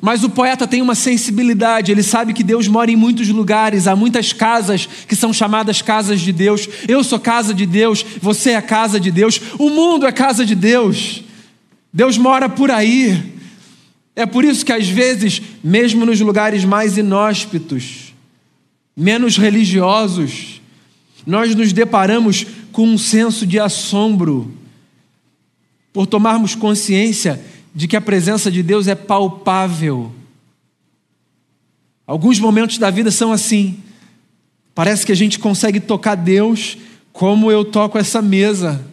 Mas 0.00 0.24
o 0.24 0.28
poeta 0.28 0.66
tem 0.66 0.82
uma 0.82 0.96
sensibilidade, 0.96 1.92
ele 1.92 2.02
sabe 2.02 2.32
que 2.32 2.42
Deus 2.42 2.66
mora 2.66 2.90
em 2.90 2.96
muitos 2.96 3.28
lugares, 3.28 3.86
há 3.86 3.94
muitas 3.94 4.32
casas 4.32 4.88
que 5.06 5.14
são 5.14 5.32
chamadas 5.32 5.80
casas 5.80 6.20
de 6.20 6.32
Deus. 6.32 6.68
Eu 6.88 7.04
sou 7.04 7.20
casa 7.20 7.54
de 7.54 7.66
Deus, 7.66 8.04
você 8.20 8.50
é 8.50 8.60
casa 8.60 8.98
de 8.98 9.12
Deus, 9.12 9.40
o 9.60 9.70
mundo 9.70 10.08
é 10.08 10.10
casa 10.10 10.44
de 10.44 10.56
Deus. 10.56 11.22
Deus 11.94 12.18
mora 12.18 12.48
por 12.48 12.68
aí. 12.68 13.37
É 14.18 14.26
por 14.26 14.44
isso 14.44 14.66
que, 14.66 14.72
às 14.72 14.88
vezes, 14.88 15.40
mesmo 15.62 16.04
nos 16.04 16.20
lugares 16.20 16.64
mais 16.64 16.98
inóspitos, 16.98 18.12
menos 18.96 19.38
religiosos, 19.38 20.60
nós 21.24 21.54
nos 21.54 21.72
deparamos 21.72 22.44
com 22.72 22.82
um 22.82 22.98
senso 22.98 23.46
de 23.46 23.60
assombro 23.60 24.52
por 25.92 26.04
tomarmos 26.04 26.56
consciência 26.56 27.40
de 27.72 27.86
que 27.86 27.96
a 27.96 28.00
presença 28.00 28.50
de 28.50 28.60
Deus 28.60 28.88
é 28.88 28.96
palpável. 28.96 30.12
Alguns 32.04 32.40
momentos 32.40 32.76
da 32.76 32.90
vida 32.90 33.12
são 33.12 33.30
assim. 33.30 33.78
Parece 34.74 35.06
que 35.06 35.12
a 35.12 35.16
gente 35.16 35.38
consegue 35.38 35.78
tocar 35.78 36.16
Deus 36.16 36.76
como 37.12 37.52
eu 37.52 37.64
toco 37.64 37.96
essa 37.96 38.20
mesa. 38.20 38.84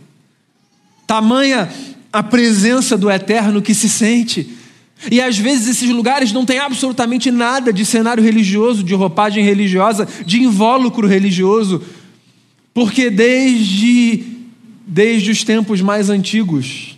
Tamanha 1.08 1.68
a 2.14 2.22
presença 2.22 2.96
do 2.96 3.10
eterno 3.10 3.60
que 3.60 3.74
se 3.74 3.90
sente 3.90 4.64
e 5.12 5.22
às 5.22 5.38
vezes 5.38 5.68
esses 5.68 5.90
lugares 5.90 6.32
não 6.32 6.46
têm 6.46 6.58
absolutamente 6.58 7.30
nada 7.30 7.72
de 7.72 7.86
cenário 7.86 8.24
religioso, 8.24 8.84
de 8.84 8.94
roupagem 8.94 9.44
religiosa, 9.44 10.08
de 10.26 10.42
invólucro 10.42 11.08
religioso, 11.08 11.82
porque 12.74 13.10
desde, 13.10 14.24
desde 14.88 15.32
os 15.32 15.44
tempos 15.44 15.82
mais 15.82 16.10
antigos, 16.10 16.98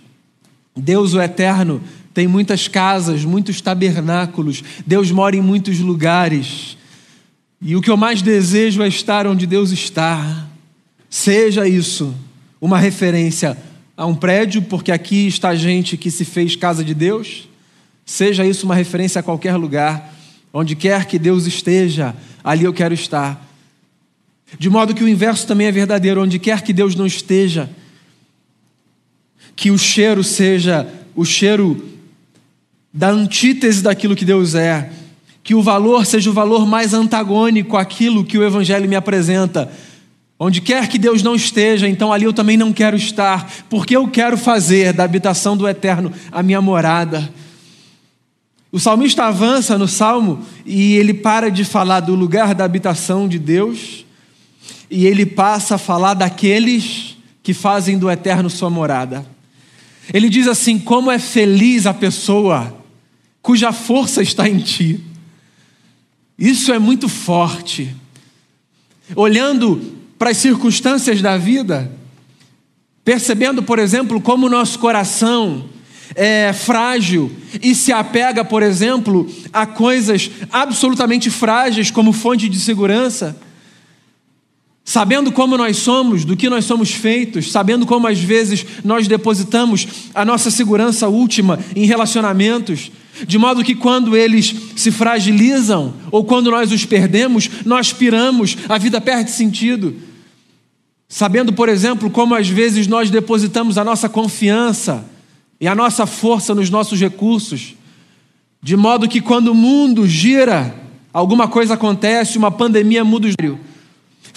Deus 0.76 1.14
o 1.14 1.22
Eterno 1.22 1.82
tem 2.14 2.28
muitas 2.28 2.68
casas, 2.68 3.26
muitos 3.26 3.62
tabernáculos, 3.62 4.64
Deus 4.86 5.12
mora 5.12 5.36
em 5.36 5.42
muitos 5.42 5.80
lugares. 5.80 6.78
E 7.62 7.76
o 7.76 7.82
que 7.82 7.90
eu 7.90 7.98
mais 7.98 8.22
desejo 8.22 8.82
é 8.82 8.88
estar 8.88 9.28
onde 9.28 9.46
Deus 9.46 9.72
está. 9.72 10.48
Seja 11.10 11.68
isso 11.68 12.14
uma 12.62 12.80
referência 12.80 13.58
a 13.96 14.06
um 14.06 14.16
prédio, 14.16 14.62
porque 14.64 14.92
aqui 14.92 15.28
está 15.28 15.56
gente 15.56 15.98
que 15.98 16.10
se 16.10 16.24
fez 16.24 16.56
casa 16.56 16.84
de 16.84 16.94
Deus 16.94 17.47
Seja 18.08 18.46
isso 18.46 18.66
uma 18.66 18.74
referência 18.74 19.20
a 19.20 19.24
qualquer 19.24 19.58
lugar, 19.58 20.16
onde 20.54 20.78
quer 20.78 21.06
que 21.06 21.20
Deus 21.20 21.46
esteja, 21.46 22.16
ali 22.42 22.64
eu 22.64 22.74
quero 22.74 22.94
estar. 22.94 23.46
De 24.58 24.70
modo 24.70 24.96
que 24.96 25.04
o 25.04 25.10
inverso 25.10 25.46
também 25.46 25.68
é 25.68 25.72
verdadeiro, 25.74 26.24
onde 26.24 26.40
quer 26.40 26.62
que 26.62 26.72
Deus 26.72 26.96
não 26.96 27.06
esteja, 27.06 27.70
que 29.58 29.70
o 29.70 29.78
cheiro 29.78 30.24
seja 30.24 30.88
o 31.14 31.26
cheiro 31.26 31.86
da 32.94 33.10
antítese 33.10 33.84
daquilo 33.84 34.16
que 34.16 34.24
Deus 34.24 34.56
é, 34.56 34.90
que 35.44 35.54
o 35.54 35.62
valor 35.62 36.06
seja 36.06 36.30
o 36.30 36.34
valor 36.34 36.66
mais 36.66 36.94
antagônico 36.94 37.76
àquilo 37.76 38.24
que 38.24 38.38
o 38.38 38.44
Evangelho 38.44 38.88
me 38.88 38.96
apresenta. 38.96 39.70
Onde 40.40 40.62
quer 40.62 40.88
que 40.88 40.98
Deus 40.98 41.22
não 41.22 41.36
esteja, 41.36 41.90
então 41.90 42.14
ali 42.14 42.24
eu 42.24 42.32
também 42.32 42.56
não 42.56 42.72
quero 42.72 42.96
estar, 42.96 43.52
porque 43.70 43.98
eu 43.98 44.08
quero 44.08 44.38
fazer 44.38 44.94
da 44.94 45.04
habitação 45.04 45.58
do 45.58 45.68
eterno 45.68 46.14
a 46.32 46.42
minha 46.42 46.62
morada. 46.62 47.30
O 48.72 48.80
salmista 48.80 49.26
avança 49.26 49.78
no 49.78 49.88
salmo 49.88 50.46
e 50.66 50.96
ele 50.96 51.14
para 51.14 51.50
de 51.50 51.64
falar 51.64 52.02
do 52.02 52.16
lugar 52.16 52.54
da 52.54 52.66
habitação 52.66 53.28
de 53.28 53.40
Deus 53.40 54.06
e 54.90 55.06
ele 55.06 55.26
passa 55.26 55.76
a 55.76 55.78
falar 55.78 56.14
daqueles 56.14 57.18
que 57.42 57.54
fazem 57.54 57.98
do 57.98 58.10
eterno 58.10 58.50
sua 58.50 58.70
morada. 58.70 59.26
Ele 60.14 60.30
diz 60.30 60.48
assim: 60.48 60.78
Como 60.78 61.10
é 61.10 61.20
feliz 61.20 61.86
a 61.86 61.94
pessoa 61.94 62.76
cuja 63.42 63.72
força 63.72 64.22
está 64.22 64.48
em 64.48 64.60
ti. 64.60 65.00
Isso 66.38 66.74
é 66.74 66.80
muito 66.80 67.08
forte. 67.08 67.96
Olhando 69.16 69.82
para 70.20 70.32
as 70.32 70.38
circunstâncias 70.38 71.22
da 71.22 71.38
vida, 71.38 71.90
percebendo, 73.06 73.64
por 73.64 73.80
exemplo, 73.80 74.20
como 74.20 74.48
o 74.48 74.50
nosso 74.50 74.78
coração 74.80 75.70
é, 76.18 76.52
frágil 76.52 77.32
e 77.62 77.76
se 77.76 77.94
apega, 77.94 78.44
por 78.44 78.64
exemplo, 78.64 79.32
a 79.54 79.68
coisas 79.68 80.32
absolutamente 80.52 81.30
frágeis 81.30 81.92
como 81.92 82.12
fonte 82.12 82.50
de 82.50 82.60
segurança, 82.60 83.38
sabendo 84.84 85.32
como 85.32 85.56
nós 85.56 85.78
somos, 85.78 86.26
do 86.26 86.36
que 86.36 86.50
nós 86.50 86.66
somos 86.66 86.92
feitos, 86.92 87.52
sabendo 87.52 87.86
como 87.86 88.08
às 88.08 88.20
vezes 88.20 88.66
nós 88.84 89.08
depositamos 89.08 89.88
a 90.16 90.26
nossa 90.26 90.50
segurança 90.50 91.08
última 91.08 91.60
em 91.76 91.86
relacionamentos, 91.86 92.92
de 93.28 93.38
modo 93.38 93.64
que 93.64 93.76
quando 93.76 94.18
eles 94.18 94.56
se 94.76 94.90
fragilizam 94.90 95.94
ou 96.10 96.24
quando 96.24 96.50
nós 96.50 96.72
os 96.72 96.84
perdemos, 96.84 97.48
nós 97.64 97.94
piramos, 97.94 98.58
a 98.68 98.80
vida 98.80 99.00
perde 99.00 99.30
sentido. 99.30 99.96
Sabendo, 101.08 101.54
por 101.54 101.70
exemplo, 101.70 102.10
como 102.10 102.34
às 102.34 102.50
vezes 102.50 102.88
nós 102.88 103.12
depositamos 103.12 103.78
a 103.78 103.84
nossa 103.84 104.10
confiança, 104.10 105.06
e 105.60 105.68
a 105.68 105.76
nossa 105.76 106.06
força 106.06 106.54
nos 106.54 106.70
nossos 106.70 107.00
recursos, 107.00 107.76
de 108.62 108.76
modo 108.76 109.08
que 109.08 109.22
quando 109.22 109.50
o 109.50 109.56
mundo 109.56 110.08
gira 110.08 110.76
alguma 111.14 111.48
coisa 111.48 111.74
acontece, 111.74 112.38
uma 112.38 112.52
pandemia 112.52 113.04
muda 113.04 113.28
o 113.28 113.60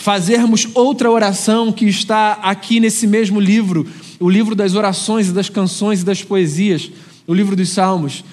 fazermos 0.00 0.67
outra 0.73 1.11
oração 1.11 1.71
que 1.71 1.85
está 1.85 2.33
aqui 2.43 2.81
nesse 2.81 3.07
mesmo 3.07 3.39
livro, 3.39 3.87
o 4.19 4.31
livro 4.31 4.55
das 4.55 4.75
orações 4.75 5.29
e 5.29 5.33
das 5.33 5.50
canções 5.50 6.00
e 6.00 6.05
das 6.05 6.23
poesias, 6.23 6.91
o 7.27 7.35
livro 7.35 7.55
dos 7.55 7.69
Salmos. 7.69 8.25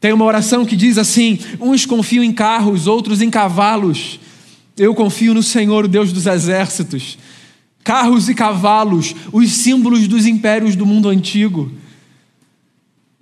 Tem 0.00 0.12
uma 0.12 0.24
oração 0.24 0.64
que 0.64 0.76
diz 0.76 0.98
assim: 0.98 1.38
uns 1.60 1.84
confiam 1.84 2.22
em 2.22 2.32
carros, 2.32 2.86
outros 2.86 3.20
em 3.20 3.30
cavalos. 3.30 4.20
Eu 4.76 4.94
confio 4.94 5.34
no 5.34 5.42
Senhor, 5.42 5.84
o 5.84 5.88
Deus 5.88 6.12
dos 6.12 6.26
exércitos. 6.26 7.18
Carros 7.84 8.28
e 8.28 8.34
cavalos, 8.34 9.14
os 9.32 9.50
símbolos 9.50 10.06
dos 10.06 10.24
impérios 10.24 10.76
do 10.76 10.86
mundo 10.86 11.08
antigo. 11.08 11.70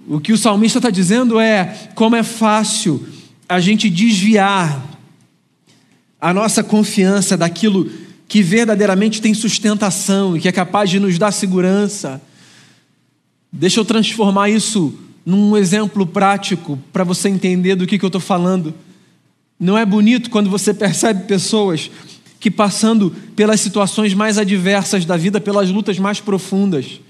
O 0.08 0.20
que 0.20 0.32
o 0.32 0.38
salmista 0.38 0.78
está 0.78 0.90
dizendo 0.90 1.38
é 1.38 1.90
como 1.94 2.16
é 2.16 2.22
fácil 2.22 3.06
a 3.48 3.60
gente 3.60 3.90
desviar 3.90 4.88
a 6.20 6.34
nossa 6.34 6.62
confiança 6.62 7.36
daquilo 7.36 7.90
que 8.28 8.42
verdadeiramente 8.42 9.20
tem 9.20 9.34
sustentação 9.34 10.36
e 10.36 10.40
que 10.40 10.48
é 10.48 10.52
capaz 10.52 10.88
de 10.88 11.00
nos 11.00 11.18
dar 11.18 11.32
segurança. 11.32 12.20
Deixa 13.52 13.80
eu 13.80 13.84
transformar 13.84 14.48
isso 14.48 14.94
num 15.26 15.56
exemplo 15.56 16.06
prático 16.06 16.78
para 16.92 17.04
você 17.04 17.28
entender 17.28 17.74
do 17.74 17.86
que, 17.86 17.98
que 17.98 18.04
eu 18.04 18.08
estou 18.08 18.20
falando. 18.20 18.72
Não 19.58 19.76
é 19.76 19.84
bonito 19.84 20.30
quando 20.30 20.48
você 20.48 20.72
percebe 20.72 21.26
pessoas 21.26 21.90
que, 22.38 22.50
passando 22.50 23.10
pelas 23.34 23.60
situações 23.60 24.14
mais 24.14 24.38
adversas 24.38 25.04
da 25.04 25.16
vida, 25.16 25.40
pelas 25.40 25.70
lutas 25.70 25.98
mais 25.98 26.20
profundas, 26.20 27.00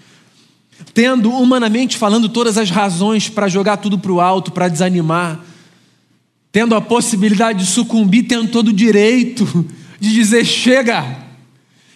tendo 0.92 1.30
humanamente 1.30 1.96
falando 1.96 2.28
todas 2.28 2.58
as 2.58 2.70
razões 2.70 3.28
para 3.28 3.48
jogar 3.48 3.76
tudo 3.78 3.98
para 3.98 4.12
o 4.12 4.20
alto, 4.20 4.52
para 4.52 4.68
desanimar, 4.68 5.40
tendo 6.52 6.74
a 6.74 6.80
possibilidade 6.80 7.60
de 7.60 7.66
sucumbir, 7.66 8.24
tendo 8.24 8.48
todo 8.48 8.68
o 8.68 8.72
direito 8.72 9.66
de 10.00 10.12
dizer 10.12 10.44
chega 10.44 11.28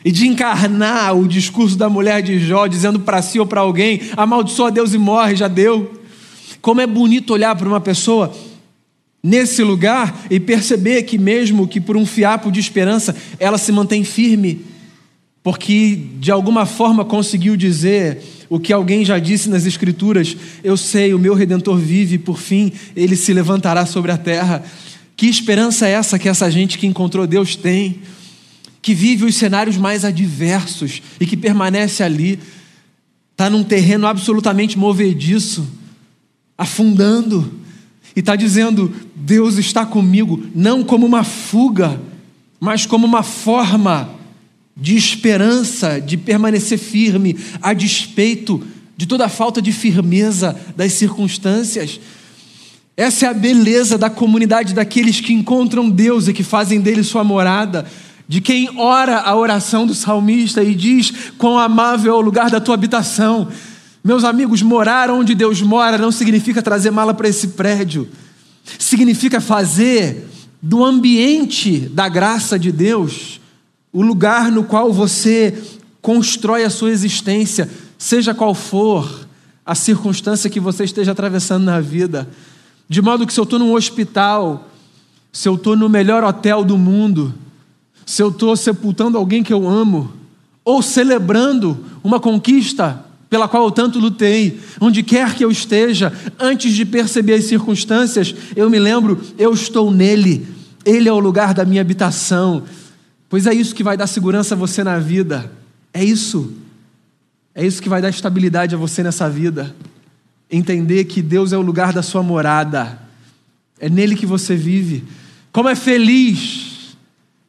e 0.04 0.12
de 0.12 0.26
encarnar 0.26 1.16
o 1.16 1.26
discurso 1.26 1.76
da 1.76 1.88
mulher 1.88 2.22
de 2.22 2.38
Jó, 2.38 2.66
dizendo 2.66 3.00
para 3.00 3.22
si 3.22 3.40
ou 3.40 3.46
para 3.46 3.62
alguém: 3.62 4.00
amaldiçoa 4.16 4.70
Deus 4.70 4.92
e 4.92 4.98
morre, 4.98 5.34
já 5.34 5.48
deu. 5.48 6.00
Como 6.60 6.80
é 6.80 6.86
bonito 6.86 7.32
olhar 7.32 7.56
para 7.56 7.68
uma 7.68 7.80
pessoa 7.80 8.32
nesse 9.22 9.62
lugar 9.62 10.26
e 10.30 10.38
perceber 10.38 11.02
que, 11.04 11.16
mesmo 11.16 11.66
que 11.66 11.80
por 11.80 11.96
um 11.96 12.04
fiapo 12.04 12.52
de 12.52 12.60
esperança, 12.60 13.16
ela 13.38 13.56
se 13.56 13.72
mantém 13.72 14.04
firme, 14.04 14.64
porque 15.42 15.98
de 16.18 16.30
alguma 16.30 16.66
forma 16.66 17.04
conseguiu 17.04 17.56
dizer 17.56 18.22
o 18.48 18.58
que 18.58 18.72
alguém 18.72 19.04
já 19.04 19.18
disse 19.18 19.48
nas 19.48 19.66
Escrituras: 19.66 20.36
Eu 20.62 20.76
sei, 20.76 21.14
o 21.14 21.18
meu 21.18 21.34
redentor 21.34 21.78
vive, 21.78 22.18
por 22.18 22.38
fim 22.38 22.72
ele 22.94 23.16
se 23.16 23.32
levantará 23.32 23.86
sobre 23.86 24.10
a 24.12 24.16
terra. 24.16 24.62
Que 25.16 25.26
esperança 25.26 25.86
é 25.86 25.92
essa 25.92 26.18
que 26.18 26.28
essa 26.28 26.50
gente 26.50 26.78
que 26.78 26.86
encontrou 26.86 27.26
Deus 27.26 27.56
tem? 27.56 28.00
Que 28.82 28.94
vive 28.94 29.24
os 29.24 29.34
cenários 29.36 29.76
mais 29.76 30.04
adversos 30.04 31.00
e 31.20 31.26
que 31.26 31.36
permanece 31.36 32.02
ali, 32.02 32.38
está 33.32 33.48
num 33.48 33.64
terreno 33.64 34.06
absolutamente 34.06 34.78
movediço, 34.78 35.66
afundando, 36.58 37.60
e 38.14 38.20
está 38.20 38.36
dizendo: 38.36 38.92
Deus 39.14 39.56
está 39.56 39.86
comigo, 39.86 40.44
não 40.54 40.84
como 40.84 41.06
uma 41.06 41.24
fuga, 41.24 42.00
mas 42.60 42.86
como 42.86 43.06
uma 43.06 43.22
forma 43.22 44.10
de 44.76 44.96
esperança, 44.96 46.00
de 46.00 46.16
permanecer 46.16 46.78
firme, 46.78 47.36
a 47.62 47.72
despeito 47.72 48.62
de 48.96 49.06
toda 49.06 49.26
a 49.26 49.28
falta 49.28 49.60
de 49.60 49.72
firmeza 49.72 50.56
das 50.76 50.92
circunstâncias. 50.92 52.00
Essa 52.96 53.26
é 53.26 53.28
a 53.28 53.34
beleza 53.34 53.98
da 53.98 54.08
comunidade 54.08 54.74
daqueles 54.74 55.20
que 55.20 55.32
encontram 55.32 55.90
Deus 55.90 56.28
e 56.28 56.32
que 56.32 56.42
fazem 56.42 56.80
dele 56.80 57.02
sua 57.02 57.24
morada, 57.24 57.86
de 58.26 58.40
quem 58.40 58.70
ora 58.78 59.20
a 59.20 59.36
oração 59.36 59.86
do 59.86 59.94
salmista 59.94 60.62
e 60.62 60.74
diz: 60.74 61.12
Quão 61.36 61.58
amável 61.58 62.14
é 62.14 62.16
o 62.16 62.20
lugar 62.20 62.50
da 62.50 62.60
tua 62.60 62.74
habitação. 62.74 63.48
Meus 64.02 64.22
amigos, 64.22 64.62
morar 64.62 65.10
onde 65.10 65.34
Deus 65.34 65.60
mora 65.62 65.98
não 65.98 66.12
significa 66.12 66.62
trazer 66.62 66.90
mala 66.90 67.14
para 67.14 67.28
esse 67.28 67.48
prédio, 67.48 68.08
significa 68.78 69.40
fazer 69.40 70.28
do 70.62 70.84
ambiente 70.84 71.80
da 71.80 72.08
graça 72.08 72.58
de 72.58 72.70
Deus 72.70 73.40
o 73.94 74.02
lugar 74.02 74.50
no 74.50 74.64
qual 74.64 74.92
você 74.92 75.56
constrói 76.02 76.64
a 76.64 76.70
sua 76.70 76.90
existência, 76.90 77.70
seja 77.96 78.34
qual 78.34 78.52
for 78.52 79.24
a 79.64 79.74
circunstância 79.76 80.50
que 80.50 80.58
você 80.58 80.82
esteja 80.82 81.12
atravessando 81.12 81.64
na 81.64 81.80
vida. 81.80 82.28
De 82.88 83.00
modo 83.00 83.24
que 83.24 83.32
se 83.32 83.38
eu 83.38 83.44
estou 83.44 83.58
num 83.58 83.72
hospital, 83.72 84.68
se 85.32 85.48
eu 85.48 85.54
estou 85.54 85.76
no 85.76 85.88
melhor 85.88 86.24
hotel 86.24 86.64
do 86.64 86.76
mundo, 86.76 87.32
se 88.04 88.20
eu 88.20 88.30
estou 88.30 88.56
sepultando 88.56 89.16
alguém 89.16 89.44
que 89.44 89.52
eu 89.52 89.66
amo, 89.68 90.12
ou 90.64 90.82
celebrando 90.82 91.78
uma 92.02 92.18
conquista 92.18 93.04
pela 93.30 93.46
qual 93.46 93.64
eu 93.64 93.70
tanto 93.70 94.00
lutei, 94.00 94.58
onde 94.80 95.04
quer 95.04 95.34
que 95.34 95.44
eu 95.44 95.52
esteja, 95.52 96.12
antes 96.38 96.74
de 96.74 96.84
perceber 96.84 97.34
as 97.34 97.44
circunstâncias, 97.44 98.34
eu 98.56 98.68
me 98.68 98.78
lembro, 98.78 99.20
eu 99.38 99.52
estou 99.52 99.90
nele, 99.90 100.46
ele 100.84 101.08
é 101.08 101.12
o 101.12 101.18
lugar 101.20 101.54
da 101.54 101.64
minha 101.64 101.80
habitação, 101.80 102.64
Pois 103.28 103.46
é 103.46 103.54
isso 103.54 103.74
que 103.74 103.82
vai 103.82 103.96
dar 103.96 104.06
segurança 104.06 104.54
a 104.54 104.58
você 104.58 104.84
na 104.84 104.98
vida. 104.98 105.50
É 105.92 106.04
isso. 106.04 106.52
É 107.54 107.64
isso 107.64 107.80
que 107.80 107.88
vai 107.88 108.02
dar 108.02 108.08
estabilidade 108.08 108.74
a 108.74 108.78
você 108.78 109.02
nessa 109.02 109.28
vida. 109.28 109.74
Entender 110.50 111.04
que 111.04 111.22
Deus 111.22 111.52
é 111.52 111.58
o 111.58 111.62
lugar 111.62 111.92
da 111.92 112.02
sua 112.02 112.22
morada. 112.22 112.98
É 113.78 113.88
nele 113.88 114.16
que 114.16 114.26
você 114.26 114.56
vive. 114.56 115.04
Como 115.52 115.68
é 115.68 115.74
feliz 115.74 116.96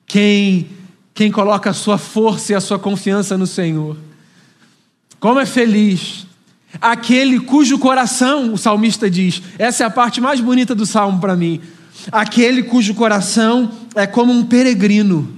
quem 0.06 0.70
quem 1.14 1.32
coloca 1.32 1.70
a 1.70 1.74
sua 1.74 1.98
força 1.98 2.52
e 2.52 2.56
a 2.56 2.60
sua 2.60 2.78
confiança 2.78 3.38
no 3.38 3.48
Senhor. 3.48 3.96
Como 5.18 5.40
é 5.40 5.46
feliz 5.46 6.28
aquele 6.82 7.40
cujo 7.40 7.80
coração, 7.80 8.54
o 8.54 8.58
salmista 8.58 9.10
diz, 9.10 9.42
essa 9.58 9.84
é 9.84 9.88
a 9.88 9.90
parte 9.90 10.20
mais 10.20 10.42
bonita 10.42 10.76
do 10.76 10.86
salmo 10.86 11.22
para 11.22 11.34
mim. 11.34 11.62
Aquele 12.12 12.64
cujo 12.64 12.94
coração 12.94 13.72
é 13.96 14.06
como 14.06 14.34
um 14.34 14.44
peregrino 14.44 15.35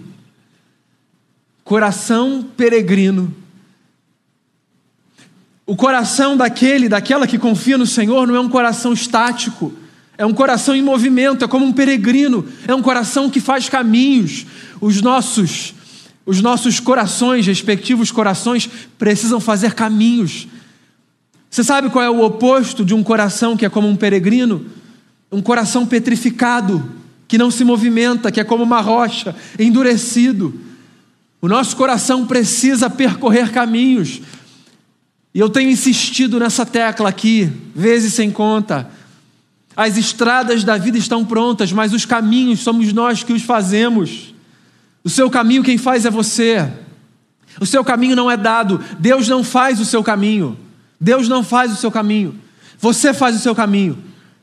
coração 1.68 2.48
peregrino. 2.56 3.36
O 5.66 5.76
coração 5.76 6.38
daquele, 6.38 6.88
daquela 6.88 7.28
que 7.28 7.38
confia 7.38 7.78
no 7.78 7.86
Senhor, 7.86 8.26
não 8.26 8.38
é 8.38 8.40
um 8.40 8.48
coração 8.48 8.94
estático, 8.94 9.74
é 10.18 10.26
um 10.26 10.34
coração 10.34 10.74
em 10.74 10.82
movimento, 10.82 11.44
é 11.44 11.48
como 11.48 11.66
um 11.66 11.74
peregrino, 11.74 12.48
é 12.66 12.74
um 12.74 12.82
coração 12.82 13.30
que 13.30 13.42
faz 13.42 13.68
caminhos. 13.68 14.46
Os 14.80 15.02
nossos, 15.02 15.74
os 16.26 16.42
nossos 16.42 16.80
corações, 16.80 17.46
respectivos 17.46 18.14
corações, 18.14 18.70
precisam 18.98 19.42
fazer 19.42 19.74
caminhos. 19.74 20.48
Você 21.50 21.66
sabe 21.66 21.90
qual 21.90 22.06
é 22.06 22.10
o 22.10 22.24
oposto 22.24 22.86
de 22.86 22.94
um 22.94 23.04
coração 23.04 23.58
que 23.58 23.66
é 23.66 23.70
como 23.70 23.90
um 23.90 23.96
peregrino? 23.98 24.66
Um 25.30 25.42
coração 25.42 25.86
petrificado, 25.86 26.94
que 27.28 27.38
não 27.38 27.52
se 27.52 27.66
movimenta, 27.66 28.32
que 28.32 28.40
é 28.40 28.46
como 28.46 28.64
uma 28.64 28.80
rocha, 28.80 29.36
endurecido. 29.60 30.67
O 31.42 31.48
nosso 31.48 31.76
coração 31.76 32.26
precisa 32.26 32.90
percorrer 32.90 33.52
caminhos. 33.52 34.22
E 35.34 35.40
eu 35.40 35.50
tenho 35.50 35.70
insistido 35.70 36.40
nessa 36.40 36.66
tecla 36.66 37.10
aqui, 37.10 37.52
vezes 37.76 38.14
sem 38.14 38.32
conta. 38.32 38.90
As 39.76 39.96
estradas 39.96 40.64
da 40.64 40.78
vida 40.78 40.98
estão 40.98 41.24
prontas, 41.24 41.72
mas 41.72 41.94
os 41.94 42.06
caminhos 42.06 42.62
somos 42.62 42.92
nós 42.92 43.22
que 43.22 43.34
os 43.34 43.44
fazemos. 43.44 44.34
O 45.04 45.10
seu 45.10 45.30
caminho 45.30 45.64
quem 45.64 45.78
faz 45.78 46.06
é 46.06 46.10
você. 46.10 46.68
O 47.62 47.66
seu 47.66 47.84
caminho 47.84 48.16
não 48.16 48.30
é 48.30 48.36
dado. 48.36 48.84
Deus 48.98 49.28
não 49.28 49.44
faz 49.44 49.80
o 49.80 49.86
seu 49.86 50.04
caminho. 50.04 50.58
Deus 51.00 51.30
não 51.30 51.44
faz 51.44 51.72
o 51.72 51.76
seu 51.76 51.92
caminho. 51.92 52.36
Você 52.80 53.14
faz 53.14 53.36
o 53.36 53.40
seu 53.40 53.54
caminho. 53.54 53.98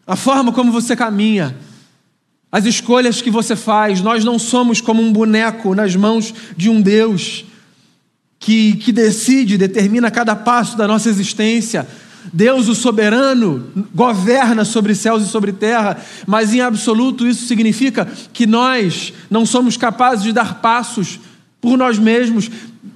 A 0.06 0.14
forma 0.14 0.52
como 0.52 0.70
você 0.70 0.94
caminha 0.94 1.56
as 2.54 2.66
escolhas 2.66 3.20
que 3.20 3.32
você 3.32 3.56
faz. 3.56 4.00
Nós 4.00 4.22
não 4.22 4.38
somos 4.38 4.80
como 4.80 5.02
um 5.02 5.12
boneco 5.12 5.74
nas 5.74 5.96
mãos 5.96 6.32
de 6.56 6.70
um 6.70 6.80
Deus 6.80 7.44
que, 8.38 8.76
que 8.76 8.92
decide, 8.92 9.58
determina 9.58 10.08
cada 10.08 10.36
passo 10.36 10.76
da 10.76 10.86
nossa 10.86 11.08
existência. 11.08 11.84
Deus, 12.32 12.68
o 12.68 12.74
soberano, 12.76 13.72
governa 13.92 14.64
sobre 14.64 14.94
céus 14.94 15.24
e 15.24 15.28
sobre 15.28 15.52
terra, 15.52 16.00
mas 16.28 16.54
em 16.54 16.60
absoluto 16.60 17.26
isso 17.26 17.44
significa 17.44 18.06
que 18.32 18.46
nós 18.46 19.12
não 19.28 19.44
somos 19.44 19.76
capazes 19.76 20.22
de 20.22 20.32
dar 20.32 20.60
passos 20.60 21.18
por 21.60 21.76
nós 21.76 21.98
mesmos, 21.98 22.48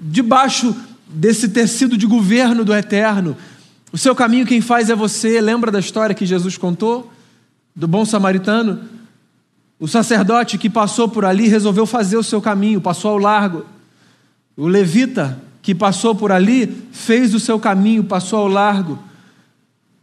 debaixo 0.02 0.72
desse 1.08 1.48
tecido 1.48 1.98
de 1.98 2.06
governo 2.06 2.64
do 2.64 2.72
eterno. 2.72 3.36
O 3.90 3.98
seu 3.98 4.14
caminho 4.14 4.46
quem 4.46 4.60
faz 4.60 4.88
é 4.88 4.94
você. 4.94 5.40
Lembra 5.40 5.72
da 5.72 5.80
história 5.80 6.14
que 6.14 6.24
Jesus 6.24 6.56
contou? 6.56 7.12
Do 7.74 7.88
bom 7.88 8.04
samaritano? 8.04 8.97
O 9.80 9.86
sacerdote 9.86 10.58
que 10.58 10.68
passou 10.68 11.08
por 11.08 11.24
ali 11.24 11.46
resolveu 11.46 11.86
fazer 11.86 12.16
o 12.16 12.22
seu 12.22 12.42
caminho, 12.42 12.80
passou 12.80 13.12
ao 13.12 13.18
largo. 13.18 13.64
O 14.56 14.66
levita 14.66 15.40
que 15.62 15.74
passou 15.74 16.14
por 16.14 16.32
ali 16.32 16.88
fez 16.90 17.32
o 17.32 17.38
seu 17.38 17.60
caminho, 17.60 18.02
passou 18.02 18.40
ao 18.40 18.48
largo. 18.48 18.98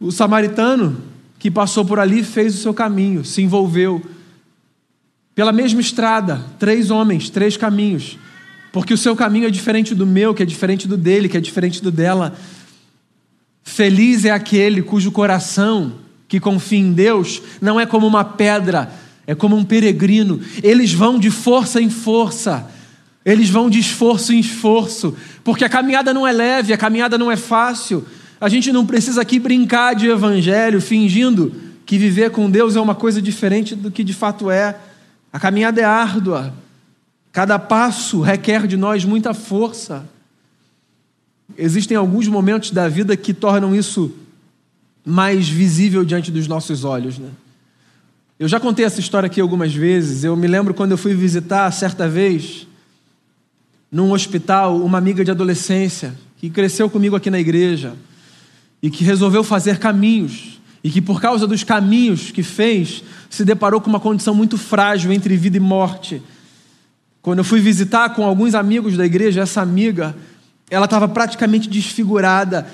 O 0.00 0.10
samaritano 0.10 0.96
que 1.38 1.50
passou 1.50 1.84
por 1.84 1.98
ali 1.98 2.22
fez 2.22 2.54
o 2.54 2.58
seu 2.58 2.72
caminho, 2.72 3.24
se 3.24 3.42
envolveu. 3.42 4.02
pela 5.34 5.52
mesma 5.52 5.82
estrada, 5.82 6.42
três 6.58 6.90
homens, 6.90 7.28
três 7.28 7.58
caminhos, 7.58 8.16
porque 8.72 8.94
o 8.94 8.96
seu 8.98 9.14
caminho 9.14 9.46
é 9.46 9.50
diferente 9.50 9.94
do 9.94 10.06
meu, 10.06 10.32
que 10.32 10.42
é 10.42 10.46
diferente 10.46 10.88
do 10.88 10.96
dele, 10.96 11.28
que 11.28 11.36
é 11.36 11.40
diferente 11.40 11.82
do 11.82 11.90
dela. 11.90 12.34
Feliz 13.62 14.24
é 14.24 14.30
aquele 14.30 14.80
cujo 14.80 15.12
coração 15.12 15.92
que 16.26 16.40
confia 16.40 16.78
em 16.78 16.90
Deus 16.90 17.42
não 17.60 17.78
é 17.78 17.84
como 17.84 18.06
uma 18.06 18.24
pedra, 18.24 18.90
é 19.26 19.34
como 19.34 19.56
um 19.56 19.64
peregrino. 19.64 20.40
Eles 20.62 20.92
vão 20.92 21.18
de 21.18 21.30
força 21.30 21.80
em 21.80 21.90
força, 21.90 22.70
eles 23.24 23.50
vão 23.50 23.68
de 23.68 23.78
esforço 23.78 24.32
em 24.32 24.38
esforço, 24.38 25.16
porque 25.42 25.64
a 25.64 25.68
caminhada 25.68 26.14
não 26.14 26.26
é 26.26 26.32
leve, 26.32 26.72
a 26.72 26.78
caminhada 26.78 27.18
não 27.18 27.30
é 27.30 27.36
fácil. 27.36 28.06
A 28.40 28.48
gente 28.48 28.70
não 28.70 28.86
precisa 28.86 29.22
aqui 29.22 29.38
brincar 29.38 29.94
de 29.94 30.08
evangelho, 30.08 30.80
fingindo 30.80 31.52
que 31.84 31.98
viver 31.98 32.30
com 32.30 32.50
Deus 32.50 32.76
é 32.76 32.80
uma 32.80 32.94
coisa 32.94 33.20
diferente 33.22 33.74
do 33.74 33.90
que 33.90 34.04
de 34.04 34.12
fato 34.12 34.50
é. 34.50 34.76
A 35.32 35.40
caminhada 35.40 35.80
é 35.80 35.84
árdua. 35.84 36.52
Cada 37.32 37.58
passo 37.58 38.20
requer 38.20 38.66
de 38.66 38.76
nós 38.76 39.04
muita 39.04 39.34
força. 39.34 40.06
Existem 41.56 41.96
alguns 41.96 42.28
momentos 42.28 42.70
da 42.70 42.88
vida 42.88 43.16
que 43.16 43.32
tornam 43.32 43.74
isso 43.74 44.14
mais 45.04 45.48
visível 45.48 46.04
diante 46.04 46.30
dos 46.30 46.48
nossos 46.48 46.84
olhos, 46.84 47.18
né? 47.18 47.28
Eu 48.38 48.46
já 48.46 48.60
contei 48.60 48.84
essa 48.84 49.00
história 49.00 49.28
aqui 49.28 49.40
algumas 49.40 49.74
vezes. 49.74 50.22
Eu 50.22 50.36
me 50.36 50.46
lembro 50.46 50.74
quando 50.74 50.90
eu 50.90 50.98
fui 50.98 51.14
visitar 51.14 51.70
certa 51.72 52.06
vez 52.06 52.66
num 53.90 54.12
hospital 54.12 54.76
uma 54.82 54.98
amiga 54.98 55.24
de 55.24 55.30
adolescência 55.30 56.14
que 56.36 56.50
cresceu 56.50 56.90
comigo 56.90 57.16
aqui 57.16 57.30
na 57.30 57.40
igreja 57.40 57.94
e 58.82 58.90
que 58.90 59.02
resolveu 59.02 59.42
fazer 59.42 59.78
caminhos 59.78 60.60
e 60.84 60.90
que 60.90 61.00
por 61.00 61.18
causa 61.18 61.46
dos 61.46 61.64
caminhos 61.64 62.30
que 62.30 62.42
fez 62.42 63.02
se 63.30 63.42
deparou 63.42 63.80
com 63.80 63.88
uma 63.88 63.98
condição 63.98 64.34
muito 64.34 64.58
frágil 64.58 65.10
entre 65.12 65.34
vida 65.34 65.56
e 65.56 65.60
morte. 65.60 66.22
Quando 67.22 67.38
eu 67.38 67.44
fui 67.44 67.58
visitar 67.58 68.10
com 68.10 68.22
alguns 68.22 68.54
amigos 68.54 68.98
da 68.98 69.06
igreja, 69.06 69.40
essa 69.40 69.62
amiga, 69.62 70.14
ela 70.70 70.84
estava 70.84 71.08
praticamente 71.08 71.70
desfigurada. 71.70 72.66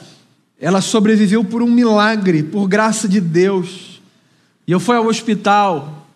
Ela 0.61 0.81
sobreviveu 0.81 1.44
por 1.44 1.62
um 1.62 1.70
milagre, 1.70 2.42
por 2.42 2.66
graça 2.66 3.09
de 3.09 3.20
Deus. 3.20 3.91
E 4.66 4.72
eu 4.72 4.79
fui 4.79 4.96
ao 4.96 5.07
hospital 5.07 6.07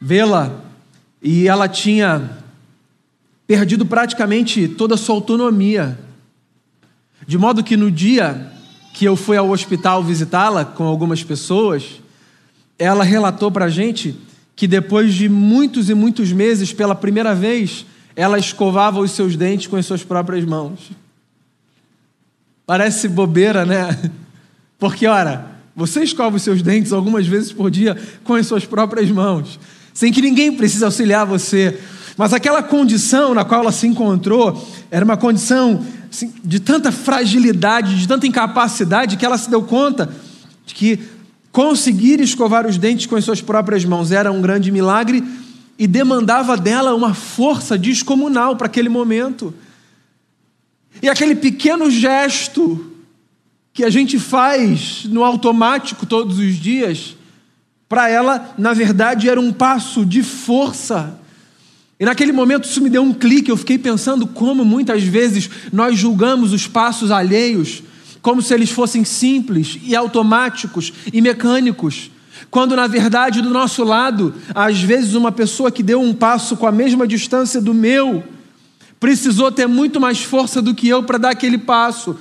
vê-la 0.00 0.52
e 1.22 1.46
ela 1.46 1.68
tinha 1.68 2.38
perdido 3.46 3.84
praticamente 3.84 4.66
toda 4.68 4.94
a 4.94 4.98
sua 4.98 5.14
autonomia. 5.14 5.98
De 7.26 7.36
modo 7.36 7.62
que 7.62 7.76
no 7.76 7.90
dia 7.90 8.50
que 8.94 9.04
eu 9.04 9.16
fui 9.16 9.36
ao 9.36 9.50
hospital 9.50 10.02
visitá-la 10.02 10.64
com 10.64 10.84
algumas 10.84 11.22
pessoas, 11.22 12.00
ela 12.78 13.04
relatou 13.04 13.50
para 13.50 13.66
a 13.66 13.70
gente 13.70 14.16
que 14.56 14.66
depois 14.66 15.14
de 15.14 15.28
muitos 15.28 15.88
e 15.88 15.94
muitos 15.94 16.32
meses, 16.32 16.72
pela 16.72 16.94
primeira 16.94 17.34
vez, 17.34 17.86
ela 18.16 18.38
escovava 18.38 19.00
os 19.00 19.12
seus 19.12 19.36
dentes 19.36 19.66
com 19.66 19.76
as 19.76 19.86
suas 19.86 20.02
próprias 20.02 20.44
mãos. 20.44 20.90
Parece 22.66 23.08
bobeira, 23.08 23.64
né? 23.64 23.98
Porque, 24.78 25.06
ora, 25.06 25.49
você 25.80 26.02
escova 26.02 26.36
os 26.36 26.42
seus 26.42 26.60
dentes 26.60 26.92
algumas 26.92 27.26
vezes 27.26 27.52
por 27.52 27.70
dia 27.70 27.96
com 28.22 28.34
as 28.34 28.46
suas 28.46 28.66
próprias 28.66 29.10
mãos, 29.10 29.58
sem 29.94 30.12
que 30.12 30.20
ninguém 30.20 30.52
precise 30.52 30.84
auxiliar 30.84 31.24
você. 31.24 31.78
Mas 32.18 32.34
aquela 32.34 32.62
condição 32.62 33.32
na 33.32 33.46
qual 33.46 33.62
ela 33.62 33.72
se 33.72 33.86
encontrou 33.86 34.62
era 34.90 35.02
uma 35.02 35.16
condição 35.16 35.82
assim, 36.12 36.34
de 36.44 36.60
tanta 36.60 36.92
fragilidade, 36.92 37.98
de 37.98 38.06
tanta 38.06 38.26
incapacidade, 38.26 39.16
que 39.16 39.24
ela 39.24 39.38
se 39.38 39.48
deu 39.48 39.62
conta 39.62 40.10
de 40.66 40.74
que 40.74 41.00
conseguir 41.50 42.20
escovar 42.20 42.66
os 42.66 42.76
dentes 42.76 43.06
com 43.06 43.16
as 43.16 43.24
suas 43.24 43.40
próprias 43.40 43.82
mãos 43.82 44.12
era 44.12 44.30
um 44.30 44.42
grande 44.42 44.70
milagre 44.70 45.24
e 45.78 45.86
demandava 45.86 46.58
dela 46.58 46.94
uma 46.94 47.14
força 47.14 47.78
descomunal 47.78 48.54
para 48.54 48.66
aquele 48.66 48.90
momento. 48.90 49.54
E 51.02 51.08
aquele 51.08 51.34
pequeno 51.34 51.90
gesto 51.90 52.89
que 53.72 53.84
a 53.84 53.90
gente 53.90 54.18
faz 54.18 55.04
no 55.04 55.22
automático 55.24 56.04
todos 56.06 56.38
os 56.38 56.56
dias, 56.56 57.16
para 57.88 58.08
ela, 58.08 58.54
na 58.56 58.72
verdade, 58.72 59.28
era 59.28 59.40
um 59.40 59.52
passo 59.52 60.04
de 60.04 60.22
força. 60.22 61.18
E 61.98 62.04
naquele 62.04 62.32
momento 62.32 62.64
isso 62.64 62.80
me 62.80 62.88
deu 62.88 63.02
um 63.02 63.12
clique, 63.12 63.50
eu 63.50 63.56
fiquei 63.56 63.78
pensando 63.78 64.26
como 64.26 64.64
muitas 64.64 65.02
vezes 65.02 65.50
nós 65.72 65.98
julgamos 65.98 66.52
os 66.52 66.66
passos 66.66 67.10
alheios 67.10 67.82
como 68.22 68.42
se 68.42 68.52
eles 68.52 68.70
fossem 68.70 69.04
simples 69.04 69.78
e 69.82 69.96
automáticos 69.96 70.92
e 71.12 71.20
mecânicos. 71.20 72.10
Quando 72.50 72.76
na 72.76 72.86
verdade 72.86 73.40
do 73.40 73.50
nosso 73.50 73.84
lado, 73.84 74.34
às 74.54 74.80
vezes 74.80 75.14
uma 75.14 75.32
pessoa 75.32 75.70
que 75.70 75.82
deu 75.82 76.00
um 76.00 76.12
passo 76.12 76.56
com 76.56 76.66
a 76.66 76.72
mesma 76.72 77.06
distância 77.06 77.60
do 77.60 77.72
meu, 77.72 78.22
precisou 78.98 79.50
ter 79.50 79.66
muito 79.66 80.00
mais 80.00 80.22
força 80.22 80.60
do 80.60 80.74
que 80.74 80.88
eu 80.88 81.02
para 81.02 81.18
dar 81.18 81.30
aquele 81.30 81.58
passo, 81.58 82.16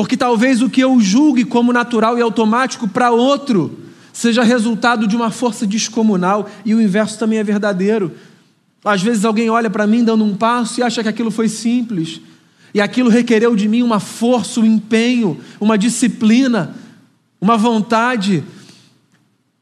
porque 0.00 0.16
talvez 0.16 0.62
o 0.62 0.70
que 0.70 0.80
eu 0.80 0.98
julgue 0.98 1.44
como 1.44 1.74
natural 1.74 2.16
e 2.16 2.22
automático 2.22 2.88
para 2.88 3.10
outro 3.10 3.80
seja 4.14 4.42
resultado 4.42 5.06
de 5.06 5.14
uma 5.14 5.30
força 5.30 5.66
descomunal 5.66 6.48
e 6.64 6.74
o 6.74 6.80
inverso 6.80 7.18
também 7.18 7.38
é 7.38 7.44
verdadeiro. 7.44 8.10
Às 8.82 9.02
vezes 9.02 9.26
alguém 9.26 9.50
olha 9.50 9.68
para 9.68 9.86
mim 9.86 10.02
dando 10.02 10.24
um 10.24 10.34
passo 10.34 10.80
e 10.80 10.82
acha 10.82 11.02
que 11.02 11.08
aquilo 11.10 11.30
foi 11.30 11.50
simples, 11.50 12.18
e 12.72 12.80
aquilo 12.80 13.10
requereu 13.10 13.54
de 13.54 13.68
mim 13.68 13.82
uma 13.82 14.00
força, 14.00 14.60
um 14.60 14.64
empenho, 14.64 15.38
uma 15.60 15.76
disciplina, 15.76 16.74
uma 17.38 17.58
vontade. 17.58 18.42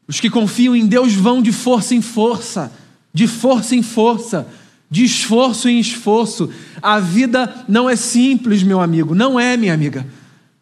Os 0.07 0.21
que 0.21 0.29
confiam 0.29 0.73
em 0.73 0.87
Deus 0.87 1.13
vão 1.13 1.41
de 1.41 1.51
força 1.51 1.93
em 1.93 2.01
força, 2.01 2.71
de 3.13 3.27
força 3.27 3.75
em 3.75 3.83
força, 3.83 4.47
de 4.89 5.03
esforço 5.03 5.67
em 5.67 5.81
esforço. 5.81 6.49
A 6.81 6.97
vida 6.97 7.65
não 7.67 7.89
é 7.89 7.97
simples, 7.97 8.63
meu 8.63 8.79
amigo, 8.79 9.13
não 9.13 9.37
é, 9.37 9.57
minha 9.57 9.73
amiga. 9.73 10.07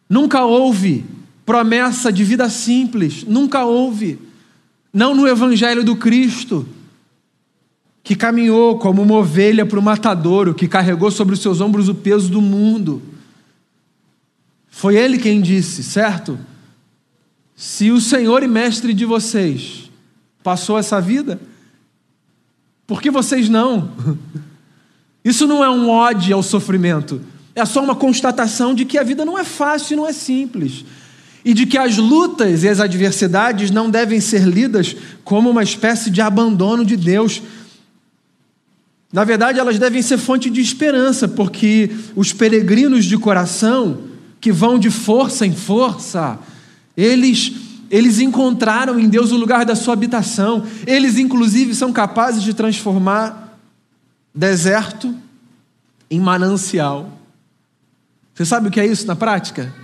Nunca 0.08 0.44
houve 0.44 1.04
promessa 1.48 2.12
de 2.12 2.24
vida 2.24 2.50
simples, 2.50 3.24
nunca 3.24 3.64
houve. 3.64 4.18
Não 4.92 5.14
no 5.14 5.26
Evangelho 5.26 5.82
do 5.82 5.96
Cristo, 5.96 6.68
que 8.02 8.14
caminhou 8.14 8.78
como 8.78 9.00
uma 9.00 9.14
ovelha 9.14 9.64
para 9.64 9.78
o 9.78 9.82
matadouro, 9.82 10.54
que 10.54 10.68
carregou 10.68 11.10
sobre 11.10 11.32
os 11.32 11.40
seus 11.40 11.62
ombros 11.62 11.88
o 11.88 11.94
peso 11.94 12.28
do 12.30 12.42
mundo. 12.42 13.02
Foi 14.68 14.96
ele 14.96 15.16
quem 15.16 15.40
disse, 15.40 15.82
certo? 15.82 16.38
Se 17.56 17.90
o 17.90 18.00
Senhor 18.00 18.42
e 18.42 18.46
Mestre 18.46 18.92
de 18.92 19.04
vocês 19.06 19.90
passou 20.42 20.78
essa 20.78 21.00
vida, 21.00 21.40
por 22.86 23.00
que 23.00 23.10
vocês 23.10 23.48
não? 23.48 23.90
Isso 25.24 25.46
não 25.46 25.64
é 25.64 25.68
um 25.70 25.88
ódio 25.88 26.36
ao 26.36 26.42
sofrimento. 26.42 27.20
É 27.58 27.64
só 27.64 27.82
uma 27.82 27.96
constatação 27.96 28.72
de 28.72 28.84
que 28.84 28.96
a 28.96 29.02
vida 29.02 29.24
não 29.24 29.36
é 29.36 29.42
fácil 29.42 29.94
e 29.94 29.96
não 29.96 30.06
é 30.06 30.12
simples. 30.12 30.84
E 31.44 31.52
de 31.52 31.66
que 31.66 31.76
as 31.76 31.96
lutas 31.96 32.62
e 32.62 32.68
as 32.68 32.78
adversidades 32.78 33.70
não 33.70 33.90
devem 33.90 34.20
ser 34.20 34.42
lidas 34.42 34.94
como 35.24 35.50
uma 35.50 35.62
espécie 35.62 36.08
de 36.10 36.20
abandono 36.20 36.84
de 36.84 36.96
Deus. 36.96 37.42
Na 39.12 39.24
verdade, 39.24 39.58
elas 39.58 39.78
devem 39.78 40.02
ser 40.02 40.18
fonte 40.18 40.48
de 40.50 40.60
esperança, 40.60 41.26
porque 41.26 41.90
os 42.14 42.32
peregrinos 42.32 43.04
de 43.04 43.16
coração, 43.18 43.98
que 44.40 44.52
vão 44.52 44.78
de 44.78 44.90
força 44.90 45.44
em 45.44 45.54
força, 45.54 46.38
eles, 46.96 47.52
eles 47.90 48.20
encontraram 48.20 49.00
em 49.00 49.08
Deus 49.08 49.32
o 49.32 49.36
lugar 49.36 49.64
da 49.64 49.74
sua 49.74 49.94
habitação. 49.94 50.64
Eles, 50.86 51.18
inclusive, 51.18 51.74
são 51.74 51.92
capazes 51.92 52.42
de 52.42 52.54
transformar 52.54 53.58
deserto 54.34 55.12
em 56.10 56.20
manancial. 56.20 57.17
Você 58.38 58.44
sabe 58.44 58.68
o 58.68 58.70
que 58.70 58.78
é 58.78 58.86
isso 58.86 59.04
na 59.04 59.16
prática? 59.16 59.74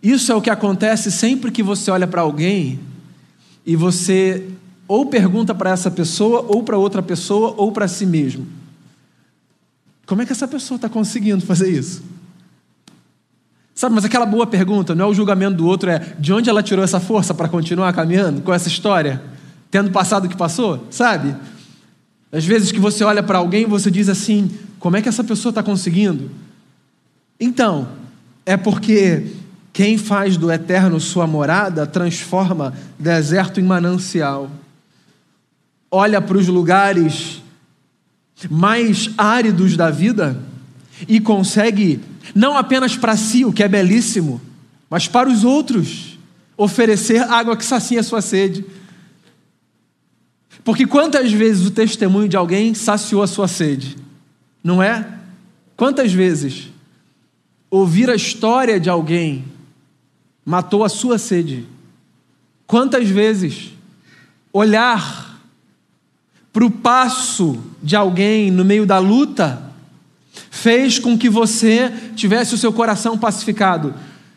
Isso 0.00 0.30
é 0.30 0.34
o 0.36 0.40
que 0.40 0.48
acontece 0.48 1.10
sempre 1.10 1.50
que 1.50 1.60
você 1.60 1.90
olha 1.90 2.06
para 2.06 2.20
alguém 2.20 2.78
e 3.66 3.74
você 3.74 4.48
ou 4.86 5.06
pergunta 5.06 5.52
para 5.52 5.70
essa 5.70 5.90
pessoa, 5.90 6.44
ou 6.46 6.62
para 6.62 6.78
outra 6.78 7.02
pessoa, 7.02 7.52
ou 7.56 7.72
para 7.72 7.88
si 7.88 8.06
mesmo. 8.06 8.46
Como 10.06 10.22
é 10.22 10.24
que 10.24 10.30
essa 10.30 10.46
pessoa 10.46 10.76
está 10.76 10.88
conseguindo 10.88 11.44
fazer 11.44 11.68
isso? 11.68 12.00
Sabe, 13.74 13.96
mas 13.96 14.04
aquela 14.04 14.24
boa 14.24 14.46
pergunta, 14.46 14.94
não 14.94 15.06
é 15.06 15.08
o 15.08 15.14
julgamento 15.14 15.56
do 15.56 15.66
outro, 15.66 15.90
é 15.90 16.14
de 16.16 16.32
onde 16.32 16.48
ela 16.48 16.62
tirou 16.62 16.84
essa 16.84 17.00
força 17.00 17.34
para 17.34 17.48
continuar 17.48 17.92
caminhando 17.92 18.40
com 18.40 18.54
essa 18.54 18.68
história, 18.68 19.20
tendo 19.68 19.90
passado 19.90 20.26
o 20.26 20.28
que 20.28 20.36
passou, 20.36 20.86
sabe? 20.92 21.34
Às 22.30 22.44
vezes 22.44 22.70
que 22.70 22.78
você 22.78 23.02
olha 23.02 23.20
para 23.20 23.38
alguém 23.38 23.62
e 23.62 23.66
você 23.66 23.90
diz 23.90 24.08
assim: 24.08 24.48
como 24.78 24.96
é 24.96 25.02
que 25.02 25.08
essa 25.08 25.24
pessoa 25.24 25.50
está 25.50 25.60
conseguindo? 25.60 26.43
Então, 27.38 27.88
é 28.46 28.56
porque 28.56 29.26
quem 29.72 29.98
faz 29.98 30.36
do 30.36 30.52
eterno 30.52 31.00
sua 31.00 31.26
morada 31.26 31.86
transforma 31.86 32.72
deserto 32.98 33.58
em 33.58 33.64
manancial. 33.64 34.50
Olha 35.90 36.20
para 36.20 36.38
os 36.38 36.46
lugares 36.46 37.42
mais 38.50 39.10
áridos 39.16 39.76
da 39.76 39.90
vida 39.90 40.40
e 41.08 41.20
consegue, 41.20 42.00
não 42.34 42.56
apenas 42.56 42.96
para 42.96 43.16
si, 43.16 43.44
o 43.44 43.52
que 43.52 43.62
é 43.62 43.68
belíssimo, 43.68 44.40
mas 44.88 45.08
para 45.08 45.28
os 45.28 45.44
outros, 45.44 46.18
oferecer 46.56 47.22
água 47.22 47.56
que 47.56 47.64
sacia 47.64 48.00
a 48.00 48.04
sua 48.04 48.22
sede. 48.22 48.64
Porque 50.62 50.86
quantas 50.86 51.32
vezes 51.32 51.66
o 51.66 51.70
testemunho 51.70 52.28
de 52.28 52.36
alguém 52.36 52.74
saciou 52.74 53.22
a 53.22 53.26
sua 53.26 53.48
sede? 53.48 53.96
Não 54.62 54.82
é? 54.82 55.06
Quantas 55.76 56.12
vezes 56.12 56.68
ouvir 57.76 58.08
a 58.08 58.14
história 58.14 58.78
de 58.78 58.88
alguém 58.88 59.44
matou 60.44 60.84
a 60.84 60.88
sua 60.88 61.18
sede? 61.18 61.66
Quantas 62.68 63.08
vezes 63.08 63.72
olhar 64.52 65.42
para 66.52 66.64
o 66.64 66.70
passo 66.70 67.58
de 67.82 67.96
alguém 67.96 68.48
no 68.48 68.64
meio 68.64 68.86
da 68.86 68.98
luta 68.98 69.60
fez 70.50 71.00
com 71.00 71.18
que 71.18 71.28
você 71.28 71.92
tivesse 72.14 72.54
o 72.54 72.58
seu 72.58 72.72
coração 72.72 73.18
pacificado? 73.18 73.92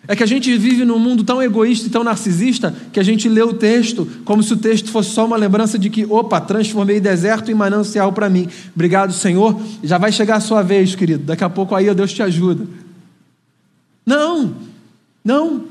É 0.08 0.15
que 0.15 0.23
a 0.23 0.28
gente 0.28 0.58
vive 0.58 0.84
num 0.84 0.97
mundo 0.97 1.23
tão 1.23 1.43
egoísta 1.43 1.88
e 1.88 1.91
tão 1.91 2.04
narcisista 2.04 2.73
que 2.91 3.00
a 3.00 3.04
gente 3.04 3.30
lê 3.30 3.43
o 3.43 3.54
texto 3.54 4.08
como 4.26 4.41
se 4.41 4.54
o 4.54 4.58
texto 4.58 4.89
fosse 4.89 5.12
só 5.12 5.26
uma 5.26 5.38
lembrança 5.38 5.78
de 5.78 5.91
que, 5.91 6.06
opa, 6.06 6.41
transformei 6.41 7.00
deserto 7.00 7.52
em 7.52 7.54
manancial 7.54 8.12
para 8.13 8.30
mim. 8.30 8.47
Obrigado, 8.73 9.13
Senhor. 9.13 9.62
Já 9.84 10.00
vai 10.00 10.12
chegar 10.12 10.38
a 10.38 10.39
sua 10.39 10.63
vez, 10.63 10.95
querido. 10.95 11.23
Daqui 11.23 11.43
a 11.43 11.50
pouco 11.50 11.76
aí 11.76 11.93
Deus 11.93 12.13
te 12.13 12.23
ajuda. 12.23 12.87
Não, 14.08 14.56
não. 15.22 15.65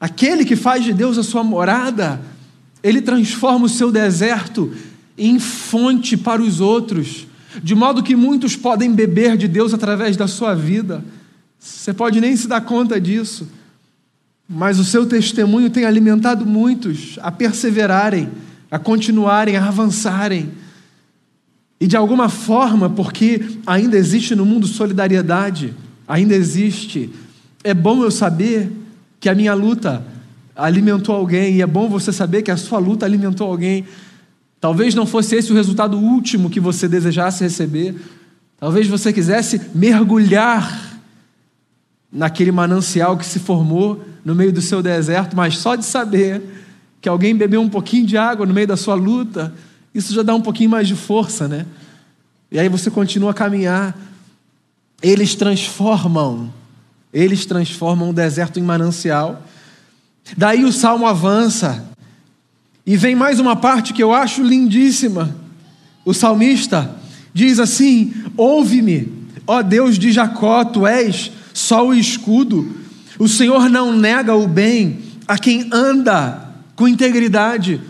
Aquele 0.00 0.44
que 0.44 0.56
faz 0.56 0.82
de 0.82 0.92
Deus 0.92 1.16
a 1.16 1.22
sua 1.22 1.44
morada, 1.44 2.20
ele 2.82 3.00
transforma 3.00 3.66
o 3.66 3.68
seu 3.68 3.92
deserto 3.92 4.74
em 5.16 5.38
fonte 5.38 6.16
para 6.16 6.42
os 6.42 6.60
outros, 6.60 7.28
de 7.62 7.72
modo 7.72 8.02
que 8.02 8.16
muitos 8.16 8.56
podem 8.56 8.92
beber 8.92 9.36
de 9.36 9.46
Deus 9.46 9.72
através 9.72 10.16
da 10.16 10.26
sua 10.26 10.54
vida. 10.54 11.04
Você 11.56 11.94
pode 11.94 12.20
nem 12.20 12.36
se 12.36 12.48
dar 12.48 12.62
conta 12.62 13.00
disso, 13.00 13.48
mas 14.48 14.80
o 14.80 14.84
seu 14.84 15.06
testemunho 15.06 15.70
tem 15.70 15.84
alimentado 15.84 16.44
muitos 16.44 17.16
a 17.22 17.30
perseverarem, 17.30 18.28
a 18.68 18.78
continuarem, 18.78 19.56
a 19.56 19.68
avançarem. 19.68 20.50
E 21.80 21.86
de 21.86 21.96
alguma 21.96 22.28
forma, 22.28 22.90
porque 22.90 23.40
ainda 23.64 23.96
existe 23.96 24.34
no 24.34 24.44
mundo 24.44 24.66
solidariedade, 24.66 25.72
ainda 26.08 26.34
existe, 26.34 27.10
é 27.66 27.74
bom 27.74 28.04
eu 28.04 28.10
saber 28.12 28.70
que 29.18 29.28
a 29.28 29.34
minha 29.34 29.52
luta 29.52 30.04
alimentou 30.54 31.14
alguém, 31.16 31.56
e 31.56 31.62
é 31.62 31.66
bom 31.66 31.88
você 31.88 32.12
saber 32.12 32.42
que 32.42 32.50
a 32.50 32.56
sua 32.56 32.78
luta 32.78 33.04
alimentou 33.04 33.50
alguém. 33.50 33.84
Talvez 34.60 34.94
não 34.94 35.04
fosse 35.04 35.34
esse 35.34 35.50
o 35.50 35.54
resultado 35.54 35.98
último 35.98 36.48
que 36.48 36.60
você 36.60 36.86
desejasse 36.88 37.42
receber, 37.42 37.96
talvez 38.56 38.86
você 38.86 39.12
quisesse 39.12 39.60
mergulhar 39.74 40.96
naquele 42.10 42.52
manancial 42.52 43.18
que 43.18 43.26
se 43.26 43.40
formou 43.40 44.02
no 44.24 44.34
meio 44.34 44.52
do 44.52 44.62
seu 44.62 44.80
deserto, 44.80 45.36
mas 45.36 45.58
só 45.58 45.74
de 45.74 45.84
saber 45.84 46.40
que 47.00 47.08
alguém 47.08 47.34
bebeu 47.34 47.60
um 47.60 47.68
pouquinho 47.68 48.06
de 48.06 48.16
água 48.16 48.46
no 48.46 48.54
meio 48.54 48.68
da 48.68 48.76
sua 48.76 48.94
luta, 48.94 49.52
isso 49.92 50.14
já 50.14 50.22
dá 50.22 50.34
um 50.34 50.40
pouquinho 50.40 50.70
mais 50.70 50.86
de 50.86 50.94
força, 50.94 51.48
né? 51.48 51.66
E 52.50 52.60
aí 52.60 52.68
você 52.68 52.90
continua 52.92 53.32
a 53.32 53.34
caminhar. 53.34 53.96
Eles 55.02 55.34
transformam, 55.34 56.52
eles 57.16 57.46
transformam 57.46 58.10
o 58.10 58.12
deserto 58.12 58.60
em 58.60 58.62
manancial. 58.62 59.42
Daí 60.36 60.66
o 60.66 60.72
salmo 60.72 61.06
avança 61.06 61.82
e 62.84 62.94
vem 62.94 63.16
mais 63.16 63.40
uma 63.40 63.56
parte 63.56 63.94
que 63.94 64.02
eu 64.02 64.12
acho 64.12 64.42
lindíssima. 64.42 65.34
O 66.04 66.12
salmista 66.12 66.94
diz 67.32 67.58
assim: 67.58 68.12
Ouve-me, 68.36 69.10
ó 69.46 69.62
Deus 69.62 69.98
de 69.98 70.12
Jacó, 70.12 70.62
tu 70.62 70.86
és 70.86 71.32
só 71.54 71.86
o 71.86 71.94
escudo. 71.94 72.76
O 73.18 73.26
Senhor 73.26 73.70
não 73.70 73.96
nega 73.96 74.34
o 74.34 74.46
bem 74.46 74.98
a 75.26 75.38
quem 75.38 75.70
anda 75.72 76.54
com 76.74 76.86
integridade. 76.86 77.80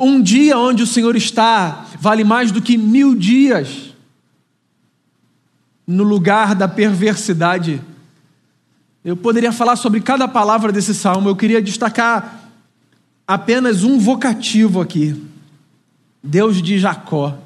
Um 0.00 0.20
dia 0.20 0.58
onde 0.58 0.82
o 0.82 0.86
Senhor 0.86 1.14
está 1.14 1.86
vale 2.00 2.24
mais 2.24 2.50
do 2.50 2.60
que 2.60 2.76
mil 2.76 3.14
dias 3.14 3.94
no 5.86 6.02
lugar 6.02 6.56
da 6.56 6.66
perversidade. 6.66 7.80
Eu 9.04 9.16
poderia 9.16 9.52
falar 9.52 9.76
sobre 9.76 10.00
cada 10.00 10.26
palavra 10.26 10.72
desse 10.72 10.94
salmo, 10.94 11.28
eu 11.28 11.36
queria 11.36 11.60
destacar 11.60 12.50
apenas 13.26 13.84
um 13.84 13.98
vocativo 13.98 14.80
aqui. 14.80 15.22
Deus 16.22 16.62
de 16.62 16.78
Jacó. 16.78 17.36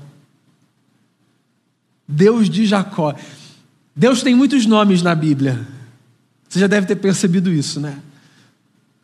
Deus 2.06 2.48
de 2.48 2.64
Jacó. 2.64 3.14
Deus 3.94 4.22
tem 4.22 4.34
muitos 4.34 4.66
nomes 4.66 5.02
na 5.02 5.14
Bíblia. 5.16 5.66
Você 6.48 6.60
já 6.60 6.68
deve 6.68 6.86
ter 6.86 6.96
percebido 6.96 7.52
isso, 7.52 7.80
né? 7.80 7.98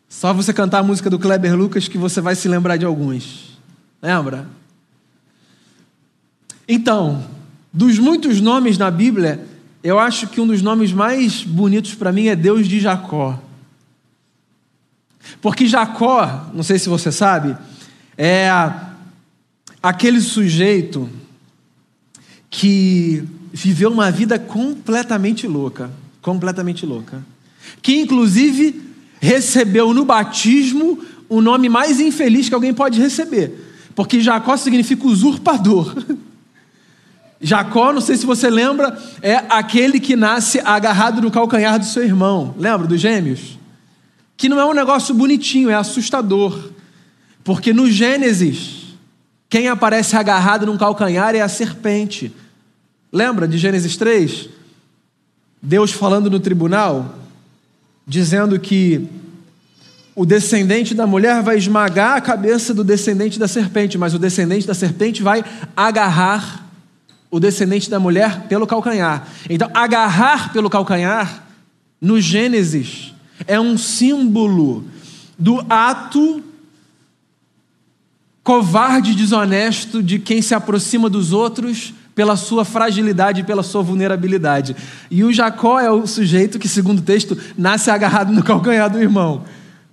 Só 0.07 0.33
você 0.33 0.53
cantar 0.53 0.79
a 0.79 0.83
música 0.83 1.09
do 1.09 1.19
Kleber 1.19 1.55
Lucas 1.55 1.89
que 1.89 1.97
você 1.97 2.21
vai 2.21 2.35
se 2.35 2.47
lembrar 2.47 2.77
de 2.77 2.85
alguns. 2.85 3.59
Lembra? 4.01 4.47
Então, 6.67 7.23
dos 7.71 7.99
muitos 7.99 8.39
nomes 8.39 8.77
na 8.77 8.89
Bíblia, 8.89 9.45
eu 9.85 9.99
acho 9.99 10.25
que 10.25 10.41
um 10.41 10.47
dos 10.47 10.63
nomes 10.63 10.91
mais 10.91 11.43
bonitos 11.43 11.93
para 11.93 12.11
mim 12.11 12.25
é 12.25 12.35
Deus 12.35 12.67
de 12.67 12.79
Jacó. 12.79 13.39
Porque 15.39 15.67
Jacó, 15.67 16.49
não 16.55 16.63
sei 16.63 16.79
se 16.79 16.89
você 16.89 17.11
sabe, 17.11 17.55
é 18.17 18.49
aquele 19.83 20.21
sujeito 20.21 21.07
que 22.49 23.23
viveu 23.53 23.91
uma 23.91 24.09
vida 24.09 24.39
completamente 24.39 25.45
louca, 25.45 25.91
completamente 26.19 26.83
louca, 26.83 27.23
que 27.79 27.95
inclusive 28.01 28.81
recebeu 29.21 29.93
no 29.93 30.03
batismo 30.03 30.97
o 31.29 31.41
nome 31.41 31.69
mais 31.69 31.99
infeliz 31.99 32.49
que 32.49 32.55
alguém 32.55 32.73
pode 32.73 32.99
receber, 32.99 33.85
porque 33.93 34.19
Jacó 34.19 34.57
significa 34.57 35.05
usurpador. 35.05 35.95
Jacó, 37.39 37.91
não 37.91 38.01
sei 38.01 38.15
se 38.15 38.25
você 38.25 38.49
lembra, 38.49 38.97
é 39.21 39.35
aquele 39.49 39.99
que 39.99 40.15
nasce 40.15 40.59
agarrado 40.59 41.21
no 41.21 41.29
calcanhar 41.29 41.77
do 41.77 41.85
seu 41.85 42.03
irmão. 42.03 42.55
Lembra 42.57 42.87
dos 42.87 42.99
gêmeos? 42.99 43.59
Que 44.37 44.49
não 44.49 44.59
é 44.59 44.65
um 44.65 44.73
negócio 44.73 45.13
bonitinho, 45.13 45.69
é 45.69 45.75
assustador. 45.75 46.71
Porque 47.43 47.73
no 47.73 47.89
Gênesis, 47.89 48.95
quem 49.49 49.67
aparece 49.67 50.15
agarrado 50.15 50.65
num 50.65 50.77
calcanhar 50.77 51.35
é 51.35 51.41
a 51.41 51.47
serpente. 51.47 52.33
Lembra 53.11 53.47
de 53.47 53.57
Gênesis 53.57 53.95
3? 53.95 54.49
Deus 55.61 55.91
falando 55.91 56.29
no 56.29 56.39
tribunal, 56.39 57.15
dizendo 58.05 58.59
que 58.59 59.07
o 60.15 60.25
descendente 60.25 60.93
da 60.93 61.05
mulher 61.05 61.43
vai 61.43 61.57
esmagar 61.57 62.17
a 62.17 62.21
cabeça 62.21 62.73
do 62.73 62.83
descendente 62.83 63.37
da 63.37 63.47
serpente, 63.47 63.97
mas 63.97 64.13
o 64.13 64.19
descendente 64.19 64.65
da 64.65 64.73
serpente 64.73 65.21
vai 65.21 65.43
agarrar 65.75 66.64
o 67.35 67.39
descendente 67.39 67.89
da 67.89 67.99
mulher 67.99 68.43
pelo 68.43 68.65
calcanhar. 68.65 69.27
Então, 69.49 69.69
agarrar 69.73 70.53
pelo 70.53 70.69
calcanhar, 70.69 71.43
no 71.99 72.21
Gênesis, 72.21 73.13
é 73.45 73.59
um 73.59 73.77
símbolo 73.77 74.85
do 75.37 75.59
ato 75.69 76.41
covarde 78.41 79.11
e 79.11 79.15
desonesto 79.15 80.01
de 80.01 80.17
quem 80.17 80.41
se 80.41 80.55
aproxima 80.55 81.09
dos 81.09 81.33
outros 81.33 81.93
pela 82.15 82.37
sua 82.37 82.63
fragilidade 82.63 83.41
e 83.41 83.43
pela 83.43 83.63
sua 83.63 83.83
vulnerabilidade. 83.83 84.73
E 85.11 85.21
o 85.21 85.33
Jacó 85.33 85.77
é 85.77 85.91
o 85.91 86.07
sujeito 86.07 86.57
que, 86.57 86.69
segundo 86.69 86.99
o 86.99 87.01
texto, 87.01 87.37
nasce 87.57 87.91
agarrado 87.91 88.31
no 88.31 88.43
calcanhar 88.45 88.89
do 88.89 89.01
irmão. 89.01 89.43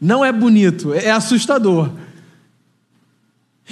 Não 0.00 0.24
é 0.24 0.31
bonito, 0.31 0.94
é 0.94 1.11
assustador. 1.11 1.90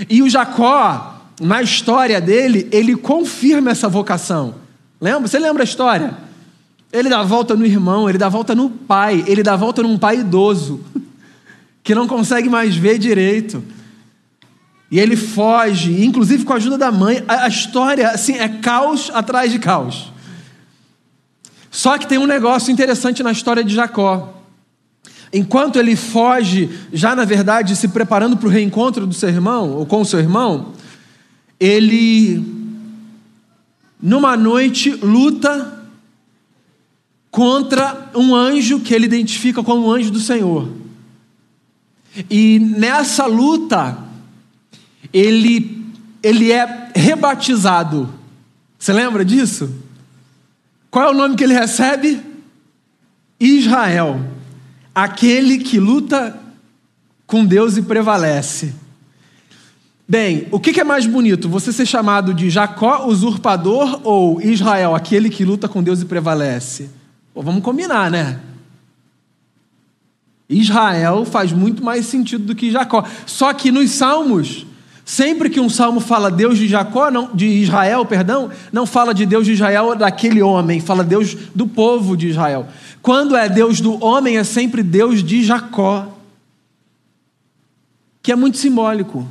E 0.09 0.23
o 0.23 0.29
Jacó, 0.29 1.20
na 1.41 1.63
história 1.63 2.21
dele, 2.21 2.69
ele 2.71 2.95
confirma 2.95 3.71
essa 3.71 3.89
vocação. 3.89 4.57
Lembra? 5.01 5.27
Você 5.27 5.39
lembra 5.39 5.63
a 5.63 5.65
história? 5.65 6.15
Ele 6.93 7.09
dá 7.09 7.21
a 7.21 7.25
volta 7.25 7.57
no 7.57 7.65
irmão, 7.65 8.09
ele 8.09 8.19
dá 8.19 8.27
a 8.27 8.31
volta 8.31 8.55
no 8.55 8.69
pai, 8.69 9.25
ele 9.27 9.43
dá 9.43 9.55
a 9.55 9.57
volta 9.57 9.83
num 9.83 9.97
pai 9.97 10.19
idoso, 10.19 10.81
que 11.83 11.95
não 11.95 12.07
consegue 12.07 12.51
mais 12.51 12.77
ver 12.77 12.99
direito. 12.99 13.65
E 14.91 14.99
ele 14.99 15.17
foge, 15.17 16.05
inclusive 16.05 16.45
com 16.45 16.53
a 16.53 16.57
ajuda 16.57 16.77
da 16.77 16.93
mãe. 16.93 17.25
A, 17.27 17.49
história, 17.49 18.11
assim, 18.11 18.35
é 18.35 18.49
caos 18.49 19.11
atrás 19.15 19.51
de 19.51 19.59
caos. 19.59 20.13
Só 21.71 21.97
que 21.97 22.07
tem 22.07 22.19
um 22.19 22.27
negócio 22.27 22.73
interessante 22.73 23.23
na 23.23 23.31
história 23.31 23.63
de 23.63 23.73
Jacó. 23.73 24.35
Enquanto 25.33 25.79
ele 25.79 25.95
foge, 25.95 26.69
já 26.93 27.15
na 27.15 27.25
verdade 27.25 27.77
se 27.77 27.87
preparando 27.87 28.37
para 28.37 28.49
o 28.49 28.51
reencontro 28.51 29.07
do 29.07 29.15
seu 29.15 29.29
irmão, 29.29 29.71
ou 29.71 29.87
com 29.87 30.01
o 30.01 30.05
seu 30.05 30.19
irmão, 30.19 30.73
ele, 31.61 32.43
numa 34.03 34.35
noite, 34.35 34.91
luta 34.91 35.79
contra 37.31 38.11
um 38.15 38.35
anjo 38.35 38.81
que 38.81 38.95
ele 38.95 39.05
identifica 39.05 39.63
como 39.63 39.87
o 39.87 39.93
anjo 39.93 40.11
do 40.11 40.19
Senhor. 40.19 40.69
E 42.29 42.59
nessa 42.59 43.27
luta, 43.27 43.99
ele, 45.13 45.87
ele 46.23 46.51
é 46.51 46.91
rebatizado. 46.97 48.13
Você 48.79 48.93
lembra 48.93 49.25
disso? 49.25 49.73
Qual 50.91 51.09
é 51.09 51.11
o 51.11 51.17
nome 51.17 51.37
que 51.37 51.45
ele 51.45 51.55
recebe? 51.55 52.21
Israel, 53.39 54.21
aquele 54.95 55.59
que 55.59 55.79
luta 55.79 56.39
com 57.27 57.45
Deus 57.45 57.77
e 57.77 57.83
prevalece. 57.83 58.75
Bem, 60.11 60.49
o 60.51 60.59
que 60.59 60.81
é 60.81 60.83
mais 60.83 61.07
bonito? 61.07 61.49
Você 61.49 61.73
ser 61.73 61.87
chamado 61.87 62.35
de 62.35 62.51
Jacó, 62.51 63.07
usurpador, 63.07 64.01
ou 64.03 64.43
Israel, 64.43 64.93
aquele 64.93 65.31
que 65.31 65.45
luta 65.45 65.69
com 65.69 65.81
Deus 65.81 66.03
e 66.03 66.05
prevalece? 66.05 66.91
Pô, 67.33 67.43
vamos 67.43 67.63
combinar, 67.63 68.11
né? 68.11 68.41
Israel 70.49 71.25
faz 71.25 71.53
muito 71.53 71.85
mais 71.85 72.07
sentido 72.07 72.45
do 72.45 72.57
que 72.57 72.73
Jacó. 72.73 73.05
Só 73.25 73.55
que 73.55 73.71
nos 73.71 73.93
Salmos, 73.93 74.67
sempre 75.05 75.49
que 75.49 75.61
um 75.61 75.69
salmo 75.69 76.01
fala 76.01 76.29
Deus 76.29 76.59
de 76.59 76.67
Jacó, 76.67 77.09
não, 77.09 77.31
de 77.33 77.47
Israel, 77.47 78.05
perdão, 78.05 78.51
não 78.73 78.87
fala 78.87 79.15
de 79.15 79.25
Deus 79.25 79.47
de 79.47 79.53
Israel 79.53 79.95
daquele 79.95 80.43
homem, 80.43 80.81
fala 80.81 81.05
Deus 81.05 81.37
do 81.55 81.69
povo 81.69 82.17
de 82.17 82.31
Israel. 82.31 82.67
Quando 83.01 83.37
é 83.37 83.49
Deus 83.49 83.81
do 83.81 84.05
homem, 84.05 84.39
é 84.39 84.43
sempre 84.43 84.83
Deus 84.83 85.23
de 85.23 85.45
Jacó. 85.45 86.19
Que 88.21 88.33
é 88.33 88.35
muito 88.35 88.59
simbólico. 88.59 89.25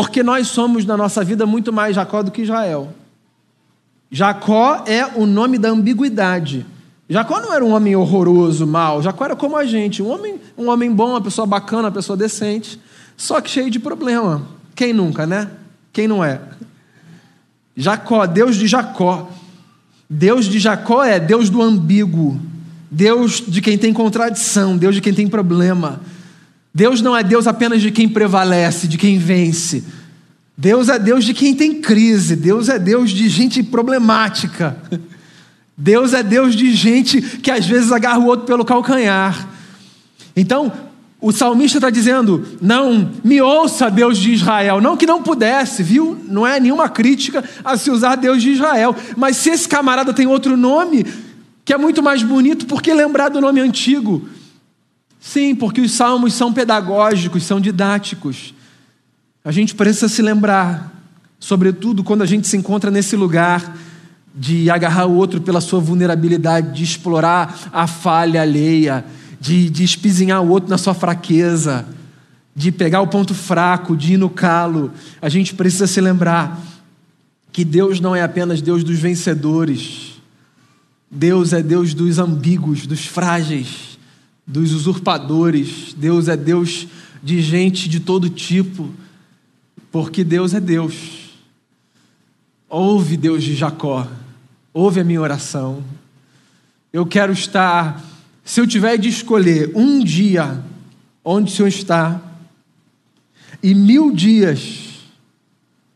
Porque 0.00 0.22
nós 0.22 0.48
somos 0.48 0.86
na 0.86 0.96
nossa 0.96 1.22
vida 1.22 1.44
muito 1.44 1.70
mais 1.70 1.94
Jacó 1.94 2.22
do 2.22 2.30
que 2.30 2.40
Israel. 2.40 2.88
Jacó 4.10 4.82
é 4.86 5.04
o 5.14 5.26
nome 5.26 5.58
da 5.58 5.68
ambiguidade. 5.68 6.64
Jacó 7.06 7.38
não 7.38 7.52
era 7.52 7.62
um 7.62 7.74
homem 7.74 7.94
horroroso, 7.94 8.66
mau. 8.66 9.02
Jacó 9.02 9.26
era 9.26 9.36
como 9.36 9.58
a 9.58 9.66
gente, 9.66 10.02
um 10.02 10.08
homem, 10.08 10.40
um 10.56 10.70
homem 10.70 10.90
bom, 10.90 11.10
uma 11.10 11.20
pessoa 11.20 11.46
bacana, 11.46 11.82
uma 11.82 11.92
pessoa 11.92 12.16
decente, 12.16 12.80
só 13.14 13.42
que 13.42 13.50
cheio 13.50 13.70
de 13.70 13.78
problema. 13.78 14.40
Quem 14.74 14.94
nunca, 14.94 15.26
né? 15.26 15.50
Quem 15.92 16.08
não 16.08 16.24
é? 16.24 16.40
Jacó, 17.76 18.24
Deus 18.24 18.56
de 18.56 18.66
Jacó. 18.66 19.28
Deus 20.08 20.46
de 20.46 20.58
Jacó 20.58 21.04
é 21.04 21.20
Deus 21.20 21.50
do 21.50 21.60
ambíguo, 21.60 22.40
Deus 22.90 23.44
de 23.46 23.60
quem 23.60 23.76
tem 23.76 23.92
contradição, 23.92 24.78
Deus 24.78 24.94
de 24.94 25.02
quem 25.02 25.12
tem 25.12 25.28
problema. 25.28 26.00
Deus 26.72 27.00
não 27.00 27.16
é 27.16 27.22
Deus 27.22 27.46
apenas 27.46 27.82
de 27.82 27.90
quem 27.90 28.08
prevalece, 28.08 28.86
de 28.86 28.96
quem 28.96 29.18
vence. 29.18 29.84
Deus 30.56 30.88
é 30.88 30.98
Deus 30.98 31.24
de 31.24 31.34
quem 31.34 31.54
tem 31.54 31.80
crise, 31.80 32.36
Deus 32.36 32.68
é 32.68 32.78
Deus 32.78 33.10
de 33.10 33.28
gente 33.28 33.62
problemática. 33.62 34.76
Deus 35.76 36.12
é 36.12 36.22
Deus 36.22 36.54
de 36.54 36.72
gente 36.74 37.22
que 37.22 37.50
às 37.50 37.66
vezes 37.66 37.90
agarra 37.90 38.18
o 38.18 38.26
outro 38.26 38.44
pelo 38.44 38.66
calcanhar. 38.66 39.48
Então, 40.36 40.70
o 41.20 41.32
salmista 41.32 41.78
está 41.78 41.88
dizendo: 41.88 42.46
não, 42.60 43.10
me 43.24 43.40
ouça, 43.40 43.90
Deus 43.90 44.18
de 44.18 44.32
Israel. 44.32 44.80
Não 44.80 44.96
que 44.96 45.06
não 45.06 45.22
pudesse, 45.22 45.82
viu? 45.82 46.18
Não 46.28 46.46
é 46.46 46.60
nenhuma 46.60 46.88
crítica 46.88 47.42
a 47.64 47.78
se 47.78 47.90
usar 47.90 48.16
Deus 48.16 48.42
de 48.42 48.50
Israel. 48.50 48.94
Mas 49.16 49.38
se 49.38 49.50
esse 49.50 49.66
camarada 49.66 50.12
tem 50.12 50.26
outro 50.26 50.56
nome, 50.56 51.06
que 51.64 51.72
é 51.72 51.78
muito 51.78 52.02
mais 52.02 52.22
bonito, 52.22 52.66
por 52.66 52.82
que 52.82 52.92
lembrar 52.92 53.30
do 53.30 53.40
nome 53.40 53.60
antigo? 53.60 54.28
Sim, 55.20 55.54
porque 55.54 55.82
os 55.82 55.92
salmos 55.92 56.32
são 56.32 56.52
pedagógicos, 56.52 57.44
são 57.44 57.60
didáticos. 57.60 58.54
A 59.44 59.52
gente 59.52 59.74
precisa 59.74 60.08
se 60.08 60.22
lembrar, 60.22 60.92
sobretudo 61.38 62.02
quando 62.02 62.22
a 62.22 62.26
gente 62.26 62.48
se 62.48 62.56
encontra 62.56 62.90
nesse 62.90 63.14
lugar 63.16 63.76
de 64.34 64.70
agarrar 64.70 65.06
o 65.06 65.14
outro 65.14 65.40
pela 65.40 65.60
sua 65.60 65.78
vulnerabilidade, 65.78 66.74
de 66.74 66.84
explorar 66.84 67.68
a 67.72 67.86
falha 67.86 68.40
alheia, 68.40 69.04
de, 69.38 69.68
de 69.68 69.84
espizinhar 69.84 70.42
o 70.42 70.48
outro 70.48 70.70
na 70.70 70.78
sua 70.78 70.94
fraqueza, 70.94 71.86
de 72.54 72.72
pegar 72.72 73.00
o 73.00 73.06
ponto 73.06 73.34
fraco, 73.34 73.96
de 73.96 74.14
ir 74.14 74.16
no 74.16 74.30
calo. 74.30 74.92
A 75.20 75.28
gente 75.28 75.54
precisa 75.54 75.86
se 75.86 76.00
lembrar 76.00 76.60
que 77.52 77.64
Deus 77.64 78.00
não 78.00 78.14
é 78.14 78.22
apenas 78.22 78.62
Deus 78.62 78.84
dos 78.84 78.98
vencedores, 78.98 80.20
Deus 81.10 81.52
é 81.52 81.62
Deus 81.62 81.92
dos 81.92 82.18
ambíguos, 82.18 82.86
dos 82.86 83.04
frágeis, 83.04 83.89
dos 84.50 84.72
usurpadores, 84.72 85.94
Deus 85.94 86.26
é 86.26 86.36
Deus 86.36 86.88
de 87.22 87.40
gente 87.40 87.88
de 87.88 88.00
todo 88.00 88.28
tipo, 88.28 88.90
porque 89.92 90.24
Deus 90.24 90.52
é 90.54 90.60
Deus. 90.60 91.30
Ouve, 92.68 93.16
Deus 93.16 93.44
de 93.44 93.54
Jacó, 93.54 94.08
ouve 94.74 95.00
a 95.00 95.04
minha 95.04 95.20
oração. 95.20 95.84
Eu 96.92 97.06
quero 97.06 97.32
estar, 97.32 98.04
se 98.44 98.60
eu 98.60 98.66
tiver 98.66 98.96
de 98.96 99.08
escolher 99.08 99.70
um 99.76 100.02
dia 100.02 100.64
onde 101.24 101.52
o 101.52 101.54
Senhor 101.54 101.68
está 101.68 102.20
e 103.62 103.72
mil 103.72 104.12
dias 104.12 104.88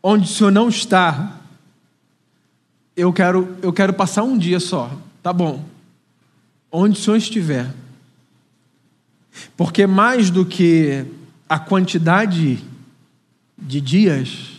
onde 0.00 0.26
o 0.26 0.32
Senhor 0.32 0.52
não 0.52 0.68
está, 0.68 1.40
eu 2.96 3.12
quero, 3.12 3.56
eu 3.62 3.72
quero 3.72 3.92
passar 3.94 4.22
um 4.22 4.38
dia 4.38 4.60
só, 4.60 4.96
tá 5.22 5.32
bom? 5.32 5.64
Onde 6.70 7.00
o 7.00 7.02
Senhor 7.02 7.16
estiver. 7.16 7.83
Porque 9.56 9.86
mais 9.86 10.30
do 10.30 10.44
que 10.44 11.04
a 11.48 11.58
quantidade 11.58 12.62
de 13.58 13.80
dias, 13.80 14.50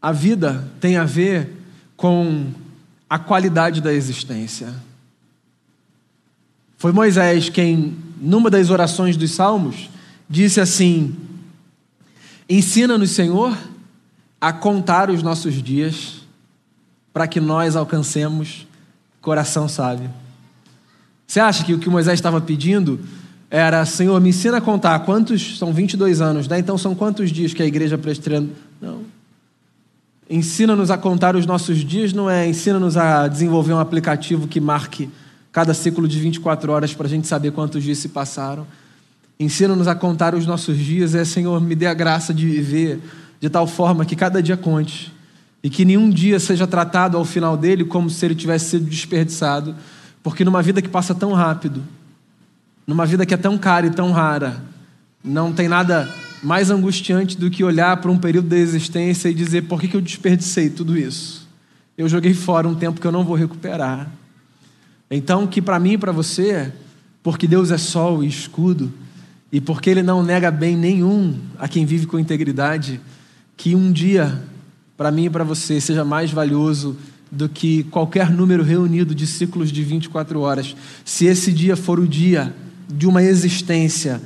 a 0.00 0.12
vida 0.12 0.68
tem 0.80 0.96
a 0.96 1.04
ver 1.04 1.50
com 1.96 2.52
a 3.08 3.18
qualidade 3.18 3.80
da 3.80 3.92
existência. 3.92 4.74
Foi 6.76 6.92
Moisés 6.92 7.48
quem, 7.48 7.96
numa 8.20 8.50
das 8.50 8.70
orações 8.70 9.16
dos 9.16 9.30
Salmos, 9.30 9.88
disse 10.28 10.60
assim: 10.60 11.16
Ensina-nos, 12.48 13.10
Senhor, 13.10 13.56
a 14.40 14.52
contar 14.52 15.10
os 15.10 15.22
nossos 15.22 15.62
dias, 15.62 16.26
para 17.12 17.26
que 17.26 17.40
nós 17.40 17.76
alcancemos 17.76 18.66
coração 19.22 19.68
sábio. 19.68 20.10
Você 21.26 21.40
acha 21.40 21.64
que 21.64 21.72
o 21.72 21.78
que 21.78 21.88
Moisés 21.88 22.18
estava 22.18 22.40
pedindo 22.40 23.00
era: 23.50 23.84
Senhor, 23.84 24.20
me 24.20 24.30
ensina 24.30 24.58
a 24.58 24.60
contar 24.60 24.98
quantos. 25.00 25.58
São 25.58 25.72
22 25.72 26.20
anos, 26.20 26.48
né? 26.48 26.58
Então 26.58 26.76
são 26.76 26.94
quantos 26.94 27.30
dias 27.30 27.54
que 27.54 27.62
a 27.62 27.66
igreja 27.66 27.96
presbiteriana. 27.98 28.48
Não. 28.80 29.02
Ensina-nos 30.28 30.90
a 30.90 30.96
contar 30.96 31.36
os 31.36 31.44
nossos 31.44 31.78
dias, 31.84 32.12
não 32.12 32.30
é 32.30 32.48
ensina-nos 32.48 32.96
a 32.96 33.28
desenvolver 33.28 33.74
um 33.74 33.78
aplicativo 33.78 34.48
que 34.48 34.58
marque 34.58 35.10
cada 35.52 35.74
ciclo 35.74 36.08
de 36.08 36.18
24 36.18 36.72
horas 36.72 36.94
para 36.94 37.06
a 37.06 37.10
gente 37.10 37.26
saber 37.26 37.52
quantos 37.52 37.82
dias 37.82 37.98
se 37.98 38.08
passaram. 38.08 38.66
Ensina-nos 39.38 39.86
a 39.86 39.94
contar 39.94 40.34
os 40.34 40.46
nossos 40.46 40.78
dias, 40.78 41.14
é 41.14 41.24
Senhor, 41.24 41.60
me 41.60 41.74
dê 41.74 41.86
a 41.86 41.94
graça 41.94 42.32
de 42.32 42.46
viver 42.46 43.00
de 43.40 43.50
tal 43.50 43.66
forma 43.66 44.04
que 44.06 44.16
cada 44.16 44.42
dia 44.42 44.56
conte 44.56 45.12
e 45.62 45.68
que 45.68 45.84
nenhum 45.84 46.08
dia 46.08 46.40
seja 46.40 46.66
tratado 46.66 47.16
ao 47.16 47.24
final 47.24 47.56
dele 47.56 47.84
como 47.84 48.08
se 48.08 48.24
ele 48.24 48.34
tivesse 48.34 48.70
sido 48.70 48.84
desperdiçado, 48.84 49.74
porque 50.22 50.44
numa 50.44 50.62
vida 50.62 50.80
que 50.80 50.88
passa 50.88 51.14
tão 51.14 51.32
rápido, 51.32 51.82
numa 52.86 53.06
vida 53.06 53.24
que 53.24 53.34
é 53.34 53.36
tão 53.36 53.56
cara 53.56 53.86
e 53.86 53.90
tão 53.90 54.12
rara, 54.12 54.62
não 55.22 55.52
tem 55.52 55.68
nada 55.68 56.08
mais 56.42 56.70
angustiante 56.70 57.38
do 57.38 57.50
que 57.50 57.64
olhar 57.64 57.96
para 57.96 58.10
um 58.10 58.18
período 58.18 58.48
da 58.48 58.58
existência 58.58 59.28
e 59.28 59.34
dizer: 59.34 59.62
por 59.62 59.80
que, 59.80 59.96
eu 59.96 60.00
desperdicei 60.00 60.68
tudo 60.68 60.96
isso? 60.96 61.48
Eu 61.96 62.08
joguei 62.08 62.34
fora 62.34 62.68
um 62.68 62.74
tempo 62.74 63.00
que 63.00 63.06
eu 63.06 63.12
não 63.12 63.24
vou 63.24 63.36
recuperar. 63.36 64.10
Então, 65.10 65.46
que 65.46 65.62
para 65.62 65.80
mim 65.80 65.92
e 65.92 65.98
para 65.98 66.12
você, 66.12 66.72
porque 67.22 67.46
Deus 67.46 67.70
é 67.70 67.78
sol 67.78 68.22
e 68.22 68.26
escudo, 68.26 68.92
e 69.50 69.60
porque 69.60 69.88
Ele 69.88 70.02
não 70.02 70.22
nega 70.22 70.50
bem 70.50 70.76
nenhum 70.76 71.38
a 71.58 71.68
quem 71.68 71.86
vive 71.86 72.06
com 72.06 72.18
integridade, 72.18 73.00
que 73.56 73.74
um 73.74 73.92
dia, 73.92 74.42
para 74.96 75.10
mim 75.10 75.26
e 75.26 75.30
para 75.30 75.44
você, 75.44 75.80
seja 75.80 76.04
mais 76.04 76.30
valioso 76.30 76.96
do 77.30 77.48
que 77.48 77.84
qualquer 77.84 78.30
número 78.30 78.62
reunido 78.62 79.14
de 79.14 79.26
ciclos 79.26 79.72
de 79.72 79.82
24 79.82 80.40
horas, 80.40 80.76
se 81.04 81.26
esse 81.26 81.52
dia 81.52 81.76
for 81.76 81.98
o 81.98 82.06
dia 82.06 82.54
de 82.88 83.06
uma 83.06 83.22
existência 83.22 84.20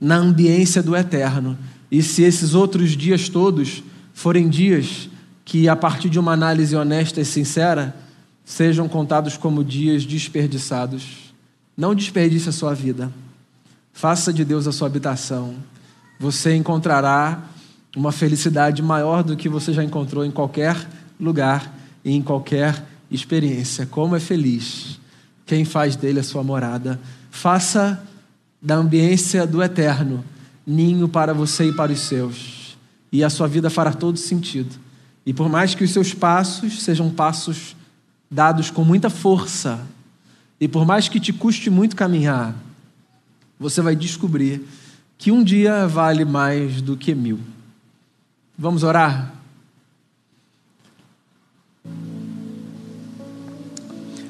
na 0.00 0.16
ambiência 0.16 0.82
do 0.82 0.96
eterno. 0.96 1.58
E 1.90 2.02
se 2.02 2.22
esses 2.22 2.54
outros 2.54 2.90
dias 2.90 3.28
todos 3.28 3.82
forem 4.12 4.48
dias 4.48 5.08
que, 5.44 5.68
a 5.68 5.76
partir 5.76 6.08
de 6.08 6.18
uma 6.18 6.32
análise 6.32 6.74
honesta 6.74 7.20
e 7.20 7.24
sincera, 7.24 7.94
sejam 8.44 8.88
contados 8.88 9.36
como 9.36 9.64
dias 9.64 10.04
desperdiçados. 10.04 11.34
Não 11.76 11.94
desperdice 11.94 12.48
a 12.48 12.52
sua 12.52 12.74
vida. 12.74 13.12
Faça 13.92 14.32
de 14.32 14.44
Deus 14.44 14.66
a 14.66 14.72
sua 14.72 14.88
habitação. 14.88 15.54
Você 16.18 16.54
encontrará 16.54 17.42
uma 17.96 18.12
felicidade 18.12 18.82
maior 18.82 19.22
do 19.22 19.36
que 19.36 19.48
você 19.48 19.72
já 19.72 19.82
encontrou 19.82 20.24
em 20.24 20.30
qualquer 20.30 20.76
lugar 21.18 21.72
e 22.04 22.12
em 22.12 22.22
qualquer 22.22 22.84
experiência. 23.10 23.86
Como 23.86 24.16
é 24.16 24.20
feliz 24.20 24.98
quem 25.46 25.64
faz 25.64 25.96
dele 25.96 26.20
a 26.20 26.24
sua 26.24 26.42
morada. 26.42 27.00
Faça 27.34 28.00
da 28.62 28.76
ambiência 28.76 29.44
do 29.44 29.60
eterno, 29.60 30.24
ninho 30.64 31.08
para 31.08 31.34
você 31.34 31.68
e 31.68 31.72
para 31.72 31.90
os 31.90 31.98
seus. 31.98 32.78
E 33.10 33.24
a 33.24 33.28
sua 33.28 33.48
vida 33.48 33.68
fará 33.68 33.92
todo 33.92 34.16
sentido. 34.16 34.76
E 35.26 35.34
por 35.34 35.48
mais 35.48 35.74
que 35.74 35.82
os 35.82 35.90
seus 35.90 36.14
passos 36.14 36.80
sejam 36.80 37.10
passos 37.10 37.74
dados 38.30 38.70
com 38.70 38.84
muita 38.84 39.10
força, 39.10 39.80
e 40.60 40.68
por 40.68 40.86
mais 40.86 41.08
que 41.08 41.18
te 41.18 41.32
custe 41.32 41.68
muito 41.68 41.96
caminhar, 41.96 42.54
você 43.58 43.82
vai 43.82 43.96
descobrir 43.96 44.64
que 45.18 45.32
um 45.32 45.42
dia 45.42 45.88
vale 45.88 46.24
mais 46.24 46.80
do 46.80 46.96
que 46.96 47.16
mil. 47.16 47.40
Vamos 48.56 48.84
orar? 48.84 49.34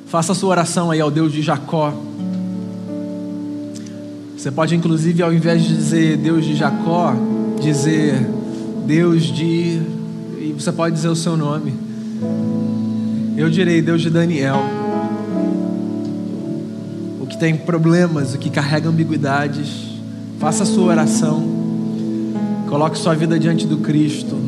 Faça 0.06 0.32
a 0.32 0.34
sua 0.34 0.48
oração 0.48 0.90
aí 0.90 1.02
ao 1.02 1.10
Deus 1.10 1.30
de 1.30 1.42
Jacó. 1.42 2.13
Você 4.44 4.50
pode, 4.50 4.76
inclusive, 4.76 5.22
ao 5.22 5.32
invés 5.32 5.62
de 5.62 5.74
dizer 5.74 6.18
Deus 6.18 6.44
de 6.44 6.54
Jacó, 6.54 7.14
dizer 7.62 8.14
Deus 8.86 9.22
de. 9.22 9.80
E 10.38 10.54
você 10.54 10.70
pode 10.70 10.94
dizer 10.94 11.08
o 11.08 11.16
seu 11.16 11.34
nome. 11.34 11.72
Eu 13.38 13.48
direi 13.48 13.80
Deus 13.80 14.02
de 14.02 14.10
Daniel. 14.10 14.62
O 17.22 17.26
que 17.26 17.38
tem 17.38 17.56
problemas, 17.56 18.34
o 18.34 18.38
que 18.38 18.50
carrega 18.50 18.86
ambiguidades. 18.86 19.98
Faça 20.38 20.64
a 20.64 20.66
sua 20.66 20.88
oração. 20.88 21.42
Coloque 22.68 22.98
sua 22.98 23.14
vida 23.14 23.38
diante 23.38 23.66
do 23.66 23.78
Cristo. 23.78 24.38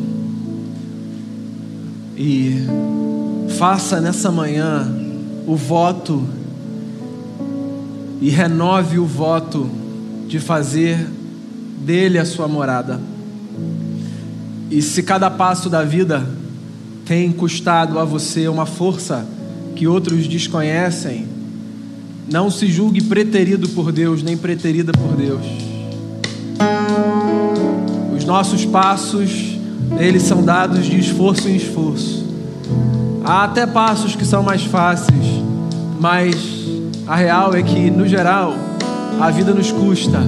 E 2.15 2.67
faça 3.57 3.99
nessa 3.99 4.31
manhã 4.31 4.95
o 5.47 5.55
voto 5.55 6.23
e 8.21 8.29
renove 8.29 8.99
o 8.99 9.05
voto 9.07 9.86
de 10.27 10.39
fazer 10.39 10.97
dele 11.79 12.17
a 12.19 12.25
sua 12.25 12.47
morada. 12.47 12.99
E 14.69 14.81
se 14.81 15.01
cada 15.01 15.31
passo 15.31 15.69
da 15.69 15.83
vida 15.83 16.27
tem 17.05 17.31
custado 17.31 17.97
a 17.97 18.03
você 18.03 18.47
uma 18.47 18.65
força 18.65 19.25
que 19.75 19.87
outros 19.87 20.27
desconhecem, 20.27 21.25
não 22.29 22.51
se 22.51 22.67
julgue 22.67 23.01
preterido 23.01 23.69
por 23.69 23.91
Deus, 23.91 24.21
nem 24.21 24.35
preterida 24.35 24.91
por 24.91 25.15
Deus. 25.15 25.45
Os 28.17 28.25
nossos 28.25 28.65
passos, 28.65 29.57
eles 29.97 30.23
são 30.23 30.43
dados 30.43 30.85
de 30.85 30.99
esforço 30.99 31.47
em 31.47 31.55
esforço. 31.55 32.25
Há 33.23 33.45
até 33.45 33.65
passos 33.65 34.15
que 34.15 34.25
são 34.25 34.43
mais 34.43 34.63
fáceis, 34.63 35.25
mas 35.99 36.35
a 37.05 37.15
real 37.15 37.55
é 37.55 37.63
que, 37.63 37.89
no 37.89 38.05
geral, 38.05 38.53
a 39.19 39.29
vida 39.31 39.53
nos 39.53 39.71
custa. 39.71 40.19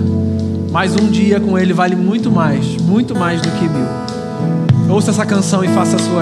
Mas 0.71 0.95
um 0.95 1.07
dia 1.09 1.39
com 1.39 1.57
Ele 1.57 1.73
vale 1.73 1.95
muito 1.95 2.31
mais, 2.31 2.77
muito 2.77 3.15
mais 3.15 3.41
do 3.41 3.49
que 3.51 3.67
mil. 3.67 4.93
Ouça 4.93 5.11
essa 5.11 5.25
canção 5.25 5.63
e 5.63 5.67
faça 5.69 5.95
a 5.95 5.99
sua 5.99 6.15
oração. 6.15 6.17